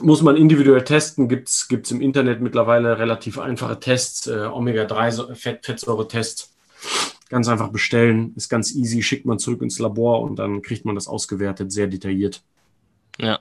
Muss 0.00 0.22
man 0.22 0.36
individuell 0.36 0.82
testen, 0.82 1.28
gibt 1.28 1.48
es 1.48 1.90
im 1.90 2.00
Internet 2.00 2.40
mittlerweile 2.40 2.98
relativ 2.98 3.38
einfache 3.38 3.78
Tests, 3.78 4.26
äh, 4.26 4.46
Omega-3-Fettsäure-Tests. 4.46 6.56
Ganz 7.28 7.48
einfach 7.48 7.68
bestellen, 7.68 8.32
ist 8.36 8.48
ganz 8.48 8.74
easy, 8.74 9.02
schickt 9.02 9.24
man 9.24 9.38
zurück 9.38 9.62
ins 9.62 9.78
Labor 9.78 10.22
und 10.22 10.38
dann 10.38 10.62
kriegt 10.62 10.84
man 10.84 10.94
das 10.94 11.08
ausgewertet, 11.08 11.72
sehr 11.72 11.86
detailliert. 11.86 12.42
Ja. 13.22 13.38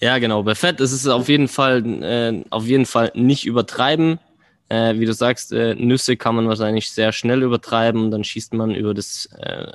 Ja, 0.00 0.18
genau. 0.18 0.42
Bei 0.42 0.54
Fett 0.54 0.80
ist 0.80 0.92
es 0.92 1.06
auf 1.06 1.28
jeden 1.28 1.48
Fall, 1.48 1.84
äh, 2.02 2.44
auf 2.50 2.66
jeden 2.66 2.86
Fall 2.86 3.10
nicht 3.14 3.46
übertreiben. 3.46 4.20
Äh, 4.68 4.98
wie 4.98 5.06
du 5.06 5.12
sagst, 5.12 5.52
äh, 5.52 5.74
Nüsse 5.74 6.16
kann 6.16 6.36
man 6.36 6.46
wahrscheinlich 6.46 6.90
sehr 6.90 7.12
schnell 7.12 7.42
übertreiben 7.42 8.10
dann 8.10 8.22
schießt 8.22 8.52
man 8.52 8.74
über 8.74 8.92
das, 8.92 9.26
äh, 9.38 9.72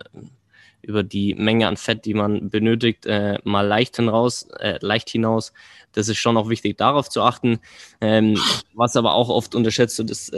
über 0.82 1.04
die 1.04 1.34
Menge 1.36 1.68
an 1.68 1.78
Fett, 1.78 2.06
die 2.06 2.14
man 2.14 2.50
benötigt, 2.50 3.06
äh, 3.06 3.40
mal 3.44 3.66
leicht 3.66 3.96
hinaus, 3.96 4.44
äh, 4.60 4.78
leicht 4.82 5.10
hinaus. 5.10 5.52
Das 5.94 6.10
ist 6.10 6.18
schon 6.18 6.38
auch 6.38 6.50
wichtig, 6.50 6.78
darauf 6.78 7.10
zu 7.10 7.22
achten. 7.22 7.60
Ähm, 8.02 8.40
was 8.74 8.96
aber 8.96 9.14
auch 9.14 9.30
oft 9.30 9.56
unterschätzt 9.56 9.98
wird, 9.98 10.12
ist, 10.12 10.34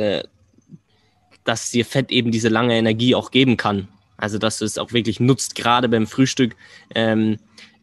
dass 1.43 1.71
dir 1.71 1.85
Fett 1.85 2.11
eben 2.11 2.31
diese 2.31 2.49
lange 2.49 2.75
Energie 2.75 3.15
auch 3.15 3.31
geben 3.31 3.57
kann. 3.57 3.87
Also 4.17 4.37
dass 4.37 4.59
du 4.59 4.65
es 4.65 4.77
auch 4.77 4.93
wirklich 4.93 5.19
nutzt, 5.19 5.55
gerade 5.55 5.89
beim 5.89 6.07
Frühstück. 6.07 6.55
Ähm, 6.93 7.37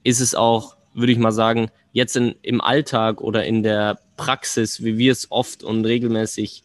ist 0.04 0.20
es 0.20 0.34
auch, 0.34 0.76
würde 0.94 1.12
ich 1.12 1.18
mal 1.18 1.32
sagen, 1.32 1.70
jetzt 1.92 2.16
in, 2.16 2.34
im 2.42 2.60
Alltag 2.60 3.20
oder 3.20 3.44
in 3.44 3.62
der 3.62 3.98
Praxis, 4.16 4.82
wie 4.82 4.98
wir 4.98 5.12
es 5.12 5.30
oft 5.30 5.62
und 5.62 5.84
regelmäßig 5.84 6.64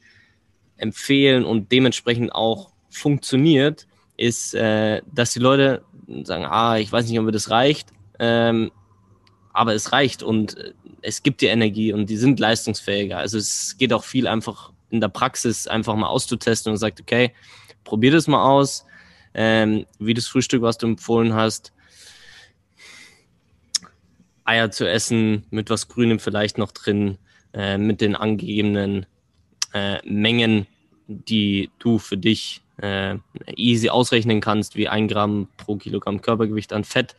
empfehlen 0.77 1.45
und 1.45 1.71
dementsprechend 1.71 2.33
auch 2.33 2.71
funktioniert, 2.89 3.87
ist, 4.15 4.53
äh, 4.53 5.01
dass 5.13 5.33
die 5.33 5.39
Leute 5.39 5.83
sagen, 6.23 6.45
ah, 6.45 6.77
ich 6.77 6.91
weiß 6.91 7.07
nicht, 7.07 7.19
ob 7.19 7.25
mir 7.25 7.31
das 7.31 7.49
reicht, 7.49 7.89
ähm, 8.19 8.71
aber 9.53 9.73
es 9.73 9.91
reicht 9.91 10.23
und 10.23 10.57
äh, 10.57 10.73
es 11.01 11.23
gibt 11.23 11.41
dir 11.41 11.51
Energie 11.51 11.93
und 11.93 12.09
die 12.09 12.17
sind 12.17 12.39
leistungsfähiger. 12.39 13.17
Also 13.17 13.37
es 13.37 13.75
geht 13.77 13.93
auch 13.93 14.03
viel 14.03 14.27
einfach 14.27 14.71
in 14.89 15.01
der 15.01 15.09
Praxis 15.09 15.67
einfach 15.67 15.95
mal 15.95 16.07
auszutesten 16.07 16.71
und 16.71 16.77
sagt, 16.77 16.99
okay, 17.01 17.33
probier 17.83 18.11
das 18.11 18.27
mal 18.27 18.43
aus, 18.43 18.85
ähm, 19.33 19.85
wie 19.99 20.13
das 20.13 20.27
Frühstück, 20.27 20.61
was 20.61 20.77
du 20.77 20.87
empfohlen 20.87 21.33
hast, 21.33 21.73
Eier 24.47 24.71
zu 24.71 24.89
essen, 24.89 25.45
mit 25.49 25.69
was 25.69 25.87
Grünem 25.87 26.19
vielleicht 26.19 26.57
noch 26.57 26.71
drin, 26.71 27.17
äh, 27.53 27.77
mit 27.77 28.01
den 28.01 28.15
angegebenen 28.15 29.05
äh, 29.73 29.99
Mengen, 30.05 30.67
die 31.07 31.69
du 31.79 31.97
für 31.97 32.17
dich 32.17 32.61
äh, 32.77 33.17
easy 33.55 33.89
ausrechnen 33.89 34.41
kannst, 34.41 34.75
wie 34.75 34.87
ein 34.87 35.07
Gramm 35.07 35.47
pro 35.57 35.77
Kilogramm 35.77 36.21
Körpergewicht 36.21 36.73
an 36.73 36.83
Fett, 36.83 37.15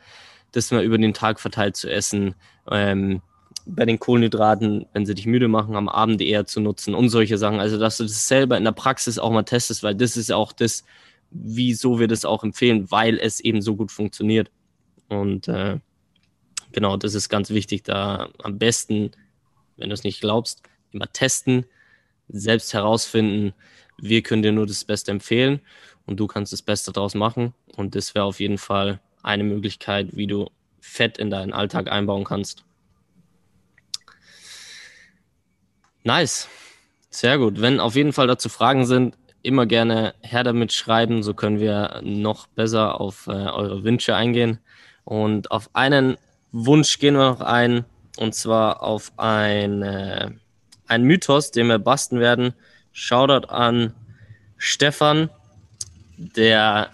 das 0.53 0.71
mal 0.71 0.85
über 0.85 0.99
den 0.99 1.15
Tag 1.15 1.41
verteilt 1.41 1.77
zu 1.77 1.91
essen. 1.91 2.35
Ähm, 2.71 3.21
bei 3.67 3.85
den 3.85 3.99
Kohlenhydraten, 3.99 4.87
wenn 4.95 5.05
sie 5.05 5.15
dich 5.15 5.27
müde 5.27 5.49
machen, 5.49 5.77
am 5.77 5.89
Abend 5.91 6.23
eher 6.23 6.47
zu 6.47 6.61
nutzen 6.61 6.95
und 6.95 7.11
solche 7.11 7.37
Sachen. 7.37 7.61
Also, 7.61 7.79
dass 7.79 7.99
du 7.99 8.05
das 8.05 8.27
selber 8.27 8.57
in 8.57 8.65
der 8.65 8.73
Praxis 8.73 9.19
auch 9.19 9.31
mal 9.31 9.43
testest, 9.43 9.83
weil 9.83 9.95
das 9.95 10.17
ist 10.17 10.31
ja 10.31 10.37
auch 10.37 10.53
das, 10.53 10.85
wieso 11.31 12.01
wir 12.01 12.09
das 12.09 12.25
auch 12.25 12.45
empfehlen, 12.45 12.91
weil 12.91 13.19
es 13.19 13.41
eben 13.41 13.61
so 13.61 13.77
gut 13.77 13.93
funktioniert. 13.93 14.51
Und 15.09 15.49
äh, 15.49 15.81
genau, 16.73 16.97
das 16.97 17.15
ist 17.15 17.29
ganz 17.29 17.51
wichtig, 17.51 17.83
da 17.83 18.31
am 18.43 18.59
besten, 18.59 19.13
wenn 19.77 19.89
du 19.89 19.95
es 19.95 20.05
nicht 20.05 20.21
glaubst, 20.21 20.63
immer 20.93 21.11
testen, 21.13 21.67
selbst 22.29 22.75
herausfinden. 22.75 23.55
Wir 23.99 24.23
können 24.23 24.43
dir 24.43 24.53
nur 24.53 24.67
das 24.67 24.85
Beste 24.85 25.11
empfehlen 25.11 25.61
und 26.07 26.19
du 26.21 26.27
kannst 26.27 26.53
das 26.53 26.63
Beste 26.63 26.93
daraus 26.93 27.15
machen. 27.15 27.55
Und 27.77 27.95
das 27.95 28.15
wäre 28.15 28.25
auf 28.25 28.41
jeden 28.41 28.59
Fall 28.59 29.01
eine 29.23 29.45
Möglichkeit, 29.45 30.17
wie 30.17 30.27
du 30.27 30.51
Fett 30.81 31.19
in 31.19 31.31
deinen 31.31 31.53
Alltag 31.53 31.91
einbauen 31.91 32.25
kannst. 32.25 32.65
Nice. 36.05 36.49
Sehr 37.11 37.39
gut. 37.39 37.61
Wenn 37.61 37.81
auf 37.81 37.97
jeden 37.97 38.13
Fall 38.13 38.27
dazu 38.27 38.49
Fragen 38.49 38.87
sind, 38.87 39.17
immer 39.43 39.67
gerne 39.67 40.15
her 40.23 40.45
damit 40.45 40.73
schreiben. 40.73 41.23
So 41.23 41.35
können 41.35 41.61
wir 41.61 42.01
noch 42.03 42.47
besser 42.47 43.01
auf 43.01 43.27
äh, 43.27 43.31
eure 43.31 43.85
Wünsche 43.85 44.15
eingehen. 44.15 44.59
Und 45.05 45.51
auf 45.51 45.71
einen 45.75 46.17
Wunsch 46.53 46.99
gehen 46.99 47.15
wir 47.15 47.31
noch 47.31 47.41
ein, 47.41 47.85
und 48.17 48.35
zwar 48.35 48.83
auf 48.83 49.13
ein, 49.17 49.83
äh, 49.83 50.31
ein 50.87 51.03
Mythos, 51.03 51.51
den 51.51 51.69
wir 51.69 51.79
basteln 51.79 52.21
werden. 52.21 52.55
Shoutout 52.93 53.49
an 53.49 53.95
Stefan, 54.57 55.31
der 56.17 56.91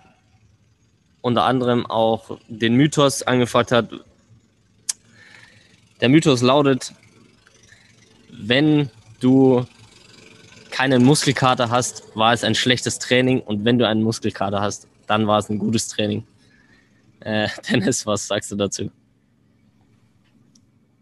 unter 1.22 1.44
anderem 1.44 1.86
auch 1.86 2.38
den 2.48 2.74
Mythos 2.74 3.22
angefragt 3.22 3.72
hat. 3.72 3.90
Der 6.00 6.08
Mythos 6.10 6.42
lautet, 6.42 6.92
wenn 8.30 8.90
du 9.20 9.64
keinen 10.70 11.04
Muskelkater 11.04 11.70
hast, 11.70 12.02
war 12.14 12.32
es 12.32 12.44
ein 12.44 12.54
schlechtes 12.54 12.98
Training 12.98 13.40
und 13.40 13.64
wenn 13.64 13.78
du 13.78 13.86
einen 13.86 14.02
Muskelkater 14.02 14.60
hast, 14.60 14.88
dann 15.06 15.26
war 15.26 15.38
es 15.38 15.48
ein 15.48 15.58
gutes 15.58 15.88
Training. 15.88 16.26
Äh, 17.20 17.48
Dennis, 17.70 18.04
was 18.04 18.26
sagst 18.26 18.50
du 18.52 18.56
dazu? 18.56 18.90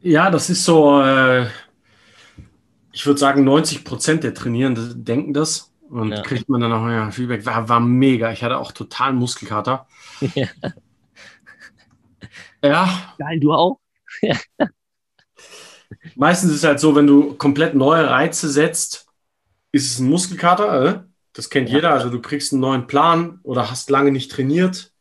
Ja, 0.03 0.31
das 0.31 0.51
ist 0.51 0.65
so, 0.65 1.01
äh, 1.01 1.47
ich 2.93 3.07
würde 3.07 3.21
sagen, 3.21 3.45
90 3.45 3.85
Prozent 3.85 4.25
der 4.25 4.35
Trainierenden 4.35 5.05
denken 5.05 5.33
das 5.33 5.73
und 5.89 6.11
ja. 6.11 6.23
kriegt 6.23 6.49
man 6.49 6.61
dann 6.61 6.73
auch 6.73 6.89
ja, 6.89 7.11
Feedback. 7.13 7.47
War, 7.47 7.69
war 7.69 7.81
mega. 7.81 8.33
Ich 8.33 8.43
hatte 8.43 8.59
auch 8.59 8.73
total 8.73 9.13
Muskelkater. 9.13 9.87
Ja. 10.35 10.49
ja. 12.65 13.15
Geil, 13.19 13.39
du 13.39 13.53
auch? 13.53 13.79
Meistens 16.17 16.51
ist 16.51 16.59
es 16.59 16.65
halt 16.65 16.81
so, 16.81 16.97
wenn 16.97 17.07
du 17.07 17.35
komplett 17.35 17.75
neue 17.75 18.11
Reize 18.11 18.49
setzt, 18.49 19.07
ist 19.71 19.93
es 19.93 20.01
ein 20.01 20.09
Muskelkater. 20.09 20.85
Äh? 20.85 21.01
Das 21.33 21.49
kennt 21.49 21.69
ja. 21.69 21.77
jeder. 21.77 21.93
Also 21.93 22.11
du 22.11 22.21
kriegst 22.21 22.53
einen 22.53 22.61
neuen 22.61 22.89
Plan 22.89 23.39
oder 23.45 23.71
hast 23.71 23.89
lange 23.89 24.11
nicht 24.11 24.33
trainiert. 24.33 24.93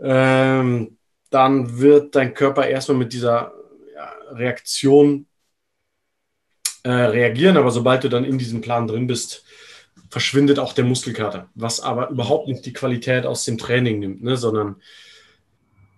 Ähm, 0.00 0.96
dann 1.30 1.78
wird 1.78 2.14
dein 2.14 2.32
Körper 2.32 2.66
erstmal 2.66 2.98
mit 2.98 3.12
dieser 3.12 3.55
Reaktion 4.30 5.26
äh, 6.82 6.90
reagieren, 6.90 7.56
aber 7.56 7.70
sobald 7.70 8.04
du 8.04 8.08
dann 8.08 8.24
in 8.24 8.38
diesem 8.38 8.60
Plan 8.60 8.86
drin 8.86 9.06
bist, 9.06 9.44
verschwindet 10.10 10.58
auch 10.58 10.72
der 10.72 10.84
Muskelkater, 10.84 11.48
was 11.54 11.80
aber 11.80 12.10
überhaupt 12.10 12.48
nicht 12.48 12.64
die 12.64 12.72
Qualität 12.72 13.26
aus 13.26 13.44
dem 13.44 13.58
Training 13.58 13.98
nimmt, 13.98 14.22
ne, 14.22 14.36
sondern 14.36 14.76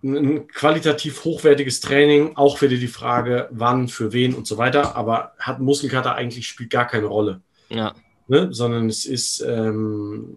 ein 0.03 0.47
qualitativ 0.49 1.25
hochwertiges 1.25 1.81
Training, 1.81 2.37
auch 2.37 2.63
wieder 2.63 2.77
die 2.77 2.87
Frage, 2.87 3.49
wann, 3.51 3.89
für 3.89 4.13
wen 4.13 4.35
und 4.35 4.47
so 4.47 4.57
weiter, 4.57 4.97
aber 4.97 5.33
hat 5.39 5.61
Muskelkater 5.61 6.15
eigentlich 6.15 6.47
spielt 6.47 6.71
gar 6.71 6.87
keine 6.87 7.07
Rolle. 7.07 7.43
Ja. 7.69 7.95
Ne, 8.29 8.49
sondern 8.53 8.89
es 8.89 9.05
ist, 9.05 9.41
ähm, 9.41 10.37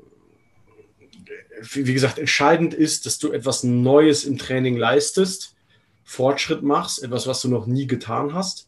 wie 1.61 1.93
gesagt, 1.93 2.17
entscheidend 2.17 2.73
ist, 2.73 3.05
dass 3.05 3.19
du 3.19 3.31
etwas 3.31 3.63
Neues 3.63 4.23
im 4.23 4.37
Training 4.37 4.77
leistest 4.77 5.55
Fortschritt 6.03 6.63
machst, 6.63 7.03
etwas, 7.03 7.27
was 7.27 7.41
du 7.41 7.47
noch 7.47 7.65
nie 7.65 7.87
getan 7.87 8.33
hast. 8.33 8.67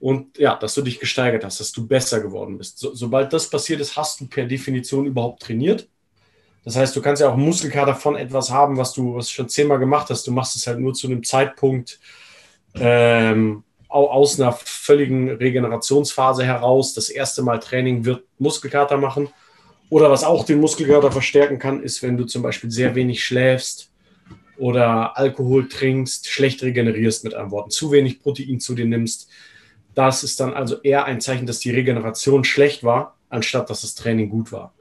Und 0.00 0.36
ja, 0.38 0.56
dass 0.56 0.74
du 0.74 0.82
dich 0.82 0.98
gesteigert 0.98 1.44
hast, 1.44 1.60
dass 1.60 1.70
du 1.70 1.86
besser 1.86 2.20
geworden 2.20 2.58
bist. 2.58 2.78
So, 2.78 2.92
sobald 2.92 3.32
das 3.32 3.48
passiert 3.48 3.80
ist, 3.80 3.96
hast 3.96 4.20
du 4.20 4.26
per 4.26 4.46
Definition 4.46 5.06
überhaupt 5.06 5.42
trainiert. 5.42 5.88
Das 6.64 6.76
heißt, 6.76 6.94
du 6.96 7.02
kannst 7.02 7.22
ja 7.22 7.28
auch 7.30 7.36
Muskelkater 7.36 7.94
von 7.94 8.16
etwas 8.16 8.50
haben, 8.50 8.76
was 8.76 8.92
du 8.92 9.14
was 9.14 9.30
schon 9.30 9.48
zehnmal 9.48 9.78
gemacht 9.78 10.10
hast. 10.10 10.26
Du 10.26 10.32
machst 10.32 10.56
es 10.56 10.66
halt 10.66 10.80
nur 10.80 10.94
zu 10.94 11.06
einem 11.06 11.22
Zeitpunkt 11.22 12.00
ähm, 12.74 13.62
aus 13.88 14.40
einer 14.40 14.52
völligen 14.52 15.30
Regenerationsphase 15.30 16.44
heraus. 16.44 16.94
Das 16.94 17.08
erste 17.08 17.42
Mal 17.42 17.60
Training 17.60 18.04
wird 18.04 18.24
Muskelkater 18.38 18.96
machen. 18.96 19.28
Oder 19.88 20.10
was 20.10 20.24
auch 20.24 20.44
den 20.44 20.60
Muskelkater 20.60 21.12
verstärken 21.12 21.58
kann, 21.58 21.82
ist, 21.82 22.02
wenn 22.02 22.16
du 22.16 22.24
zum 22.24 22.42
Beispiel 22.42 22.70
sehr 22.70 22.94
wenig 22.94 23.22
schläfst, 23.22 23.91
oder 24.56 25.16
Alkohol 25.16 25.68
trinkst, 25.68 26.28
schlecht 26.28 26.62
regenerierst 26.62 27.24
mit 27.24 27.34
anderen 27.34 27.50
Worten, 27.50 27.70
zu 27.70 27.90
wenig 27.92 28.22
Protein 28.22 28.60
zu 28.60 28.74
dir 28.74 28.86
nimmst. 28.86 29.28
Das 29.94 30.24
ist 30.24 30.40
dann 30.40 30.54
also 30.54 30.80
eher 30.82 31.04
ein 31.04 31.20
Zeichen, 31.20 31.46
dass 31.46 31.58
die 31.58 31.70
Regeneration 31.70 32.44
schlecht 32.44 32.84
war, 32.84 33.16
anstatt 33.28 33.70
dass 33.70 33.82
das 33.82 33.94
Training 33.94 34.30
gut 34.30 34.52
war. 34.52 34.74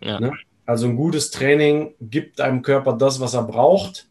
Ja. 0.00 0.20
Ne? 0.20 0.32
Also 0.64 0.86
ein 0.86 0.96
gutes 0.96 1.30
Training 1.30 1.94
gibt 2.00 2.40
deinem 2.40 2.62
Körper 2.62 2.92
das, 2.92 3.20
was 3.20 3.34
er 3.34 3.44
braucht. 3.44 4.08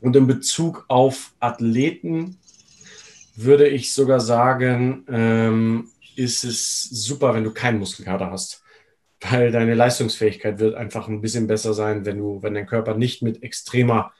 Und 0.00 0.16
in 0.16 0.26
Bezug 0.26 0.84
auf 0.88 1.32
Athleten 1.40 2.38
würde 3.36 3.68
ich 3.68 3.94
sogar 3.94 4.20
sagen, 4.20 5.06
ähm, 5.08 5.88
ist 6.16 6.44
es 6.44 6.82
super, 6.90 7.32
wenn 7.34 7.44
du 7.44 7.52
keinen 7.52 7.78
Muskelkater 7.78 8.30
hast 8.30 8.61
weil 9.30 9.52
deine 9.52 9.74
Leistungsfähigkeit 9.74 10.58
wird 10.58 10.74
einfach 10.74 11.08
ein 11.08 11.20
bisschen 11.20 11.46
besser 11.46 11.74
sein, 11.74 12.04
wenn 12.04 12.18
du, 12.18 12.42
wenn 12.42 12.54
dein 12.54 12.66
Körper 12.66 12.94
nicht 12.94 13.22
mit 13.22 13.42
extremer 13.42 14.12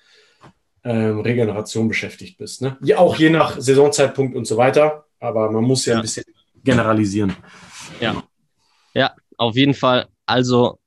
ähm, 0.85 1.21
Regeneration 1.21 1.89
beschäftigt 1.89 2.39
bist. 2.39 2.63
Ne? 2.63 2.77
Ja, 2.83 2.99
auch 2.99 3.17
je 3.17 3.31
nach 3.31 3.61
Saisonzeitpunkt 3.61 4.37
und 4.37 4.47
so 4.47 4.57
weiter, 4.57 5.07
aber 5.21 5.51
man 5.51 5.65
muss 5.65 5.87
ja, 5.87 5.95
ja 5.95 5.99
ein 5.99 6.03
bisschen 6.03 6.25
generalisieren. 6.63 7.37
Ja. 8.01 8.23
Ja, 8.95 9.15
auf 9.37 9.57
jeden 9.57 9.75
Fall. 9.75 10.09
Also 10.27 10.79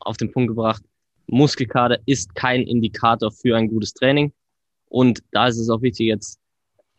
auf 0.00 0.16
den 0.16 0.30
Punkt 0.30 0.48
gebracht, 0.48 0.82
Muskelkater 1.26 1.98
ist 2.06 2.34
kein 2.34 2.62
Indikator 2.62 3.30
für 3.30 3.56
ein 3.56 3.68
gutes 3.68 3.92
Training. 3.92 4.32
Und 4.86 5.22
da 5.32 5.48
ist 5.48 5.58
es 5.58 5.68
auch 5.68 5.82
wichtig, 5.82 6.06
jetzt 6.06 6.38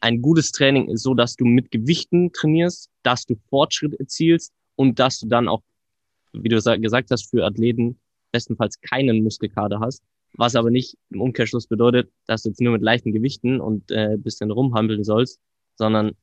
ein 0.02 0.22
gutes 0.22 0.52
Training 0.52 0.90
ist 0.90 1.04
so, 1.04 1.14
dass 1.14 1.36
du 1.36 1.46
mit 1.46 1.72
Gewichten 1.72 2.32
trainierst, 2.32 2.90
dass 3.04 3.26
du 3.26 3.36
Fortschritt 3.50 4.00
erzielst 4.00 4.54
und 4.80 4.98
dass 4.98 5.20
du 5.20 5.28
dann 5.28 5.50
auch 5.50 5.62
wie 6.32 6.48
du 6.48 6.62
gesagt 6.62 7.12
hast, 7.12 7.30
für 7.30 7.46
Athleten 7.46 8.00
bestenfalls 8.32 8.80
keinen 8.80 9.24
Muskelkater 9.24 9.82
hast, 9.82 10.04
was 10.36 10.56
aber 10.56 10.70
nicht 10.70 10.98
im 11.10 11.20
Umkehrschluss 11.20 11.68
bedeutet, 11.68 12.10
dass 12.28 12.44
du 12.44 12.50
jetzt 12.50 12.62
nur 12.62 12.72
mit 12.72 12.82
leichten 12.82 13.12
Gewichten 13.12 13.60
und 13.60 13.92
äh, 13.92 14.16
bisschen 14.18 14.52
rumhampeln 14.52 15.04
sollst, 15.04 15.40
sondern 15.76 16.16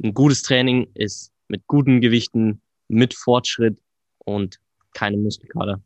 ein 0.00 0.14
gutes 0.14 0.42
Training 0.42 0.86
ist 0.94 1.32
mit 1.48 1.66
guten 1.66 2.00
Gewichten, 2.00 2.60
mit 2.86 3.14
Fortschritt 3.14 3.78
und 4.18 4.60
keinem 4.92 5.22
Muskelkater. 5.24 5.82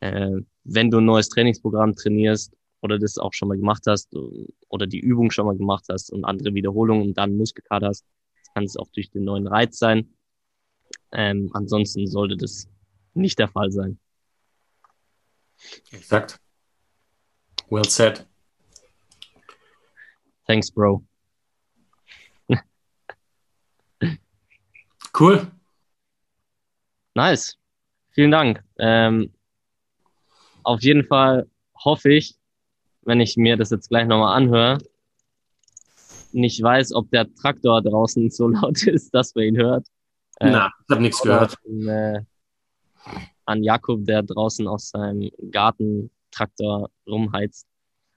Äh, 0.00 0.40
wenn 0.64 0.90
du 0.90 0.98
ein 0.98 1.04
neues 1.04 1.28
Trainingsprogramm 1.28 1.94
trainierst 1.94 2.52
oder 2.80 2.98
das 2.98 3.16
auch 3.18 3.32
schon 3.32 3.48
mal 3.48 3.58
gemacht 3.58 3.84
hast 3.86 4.12
oder 4.68 4.88
die 4.88 5.00
Übung 5.00 5.30
schon 5.30 5.46
mal 5.46 5.56
gemacht 5.56 5.84
hast 5.88 6.10
und 6.10 6.24
andere 6.24 6.52
Wiederholungen 6.54 7.08
und 7.08 7.18
dann 7.18 7.36
Muskelkater 7.36 7.88
hast, 7.88 8.04
kann 8.54 8.64
es 8.64 8.76
auch 8.76 8.88
durch 8.92 9.10
den 9.10 9.24
neuen 9.24 9.46
Reiz 9.46 9.78
sein. 9.78 10.08
Ähm, 11.14 11.50
ansonsten 11.54 12.06
sollte 12.06 12.36
das 12.36 12.68
nicht 13.14 13.38
der 13.38 13.48
Fall 13.48 13.70
sein. 13.70 13.98
Exakt. 15.92 16.40
Well 17.70 17.88
said. 17.88 18.26
Thanks, 20.46 20.70
Bro. 20.70 21.04
Cool. 25.16 25.46
Nice. 27.14 27.56
Vielen 28.10 28.32
Dank. 28.32 28.64
Ähm, 28.80 29.32
auf 30.64 30.82
jeden 30.82 31.04
Fall 31.04 31.48
hoffe 31.84 32.12
ich, 32.12 32.36
wenn 33.02 33.20
ich 33.20 33.36
mir 33.36 33.56
das 33.56 33.70
jetzt 33.70 33.88
gleich 33.88 34.08
nochmal 34.08 34.36
anhöre, 34.36 34.78
nicht 36.32 36.60
weiß, 36.60 36.94
ob 36.94 37.10
der 37.10 37.32
Traktor 37.34 37.80
draußen 37.80 38.28
so 38.30 38.48
laut 38.48 38.84
ist, 38.86 39.14
dass 39.14 39.34
man 39.36 39.44
ihn 39.44 39.56
hört. 39.56 39.86
Äh, 40.40 40.50
Na, 40.50 40.72
ich 40.80 40.90
habe 40.90 41.02
nichts 41.02 41.22
gehört. 41.22 41.56
An, 41.64 41.88
äh, 41.88 42.24
an 43.44 43.62
Jakob, 43.62 44.04
der 44.04 44.22
draußen 44.22 44.66
aus 44.66 44.90
seinem 44.90 45.30
Gartentraktor 45.50 46.90
rumheizt. 47.06 47.66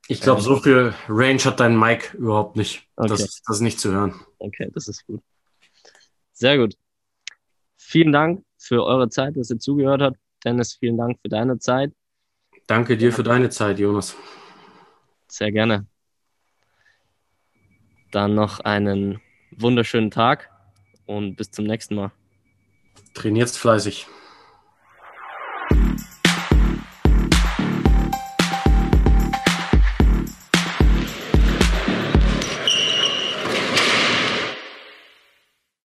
Ich 0.10 0.22
glaube, 0.22 0.42
so 0.42 0.56
viel 0.58 0.94
Range 1.10 1.40
hat 1.40 1.60
dein 1.60 1.78
Mic 1.78 2.14
überhaupt 2.14 2.56
nicht. 2.56 2.88
Okay. 2.96 3.10
Das, 3.10 3.42
das 3.46 3.58
ist 3.58 3.62
nicht 3.62 3.80
zu 3.80 3.92
hören. 3.92 4.16
Okay, 4.40 4.70
das 4.74 4.88
ist 4.88 5.06
gut. 5.06 5.22
Sehr 6.32 6.58
gut. 6.58 6.76
Vielen 7.76 8.14
Dank 8.14 8.46
für 8.58 8.86
eure 8.86 9.10
Zeit, 9.10 9.36
dass 9.36 9.50
ihr 9.50 9.60
zugehört 9.60 10.02
habt. 10.02 10.18
Dennis, 10.46 10.76
vielen 10.76 10.98
Dank 10.98 11.20
für 11.22 11.30
deine 11.30 11.60
Zeit. 11.60 11.94
Danke 12.68 12.98
dir 12.98 13.12
für 13.12 13.24
deine 13.24 13.50
Zeit, 13.50 13.80
Jonas. 13.80 14.16
Sehr 15.28 15.52
gerne. 15.52 15.86
Dann 18.12 18.36
noch 18.36 18.62
einen 18.62 19.22
wunderschönen 19.52 20.12
Tag 20.12 20.50
und 21.08 21.36
bis 21.36 21.50
zum 21.52 21.66
nächsten 21.66 21.96
Mal. 21.96 22.12
Trainiert's 23.14 23.58
fleißig. 23.58 24.08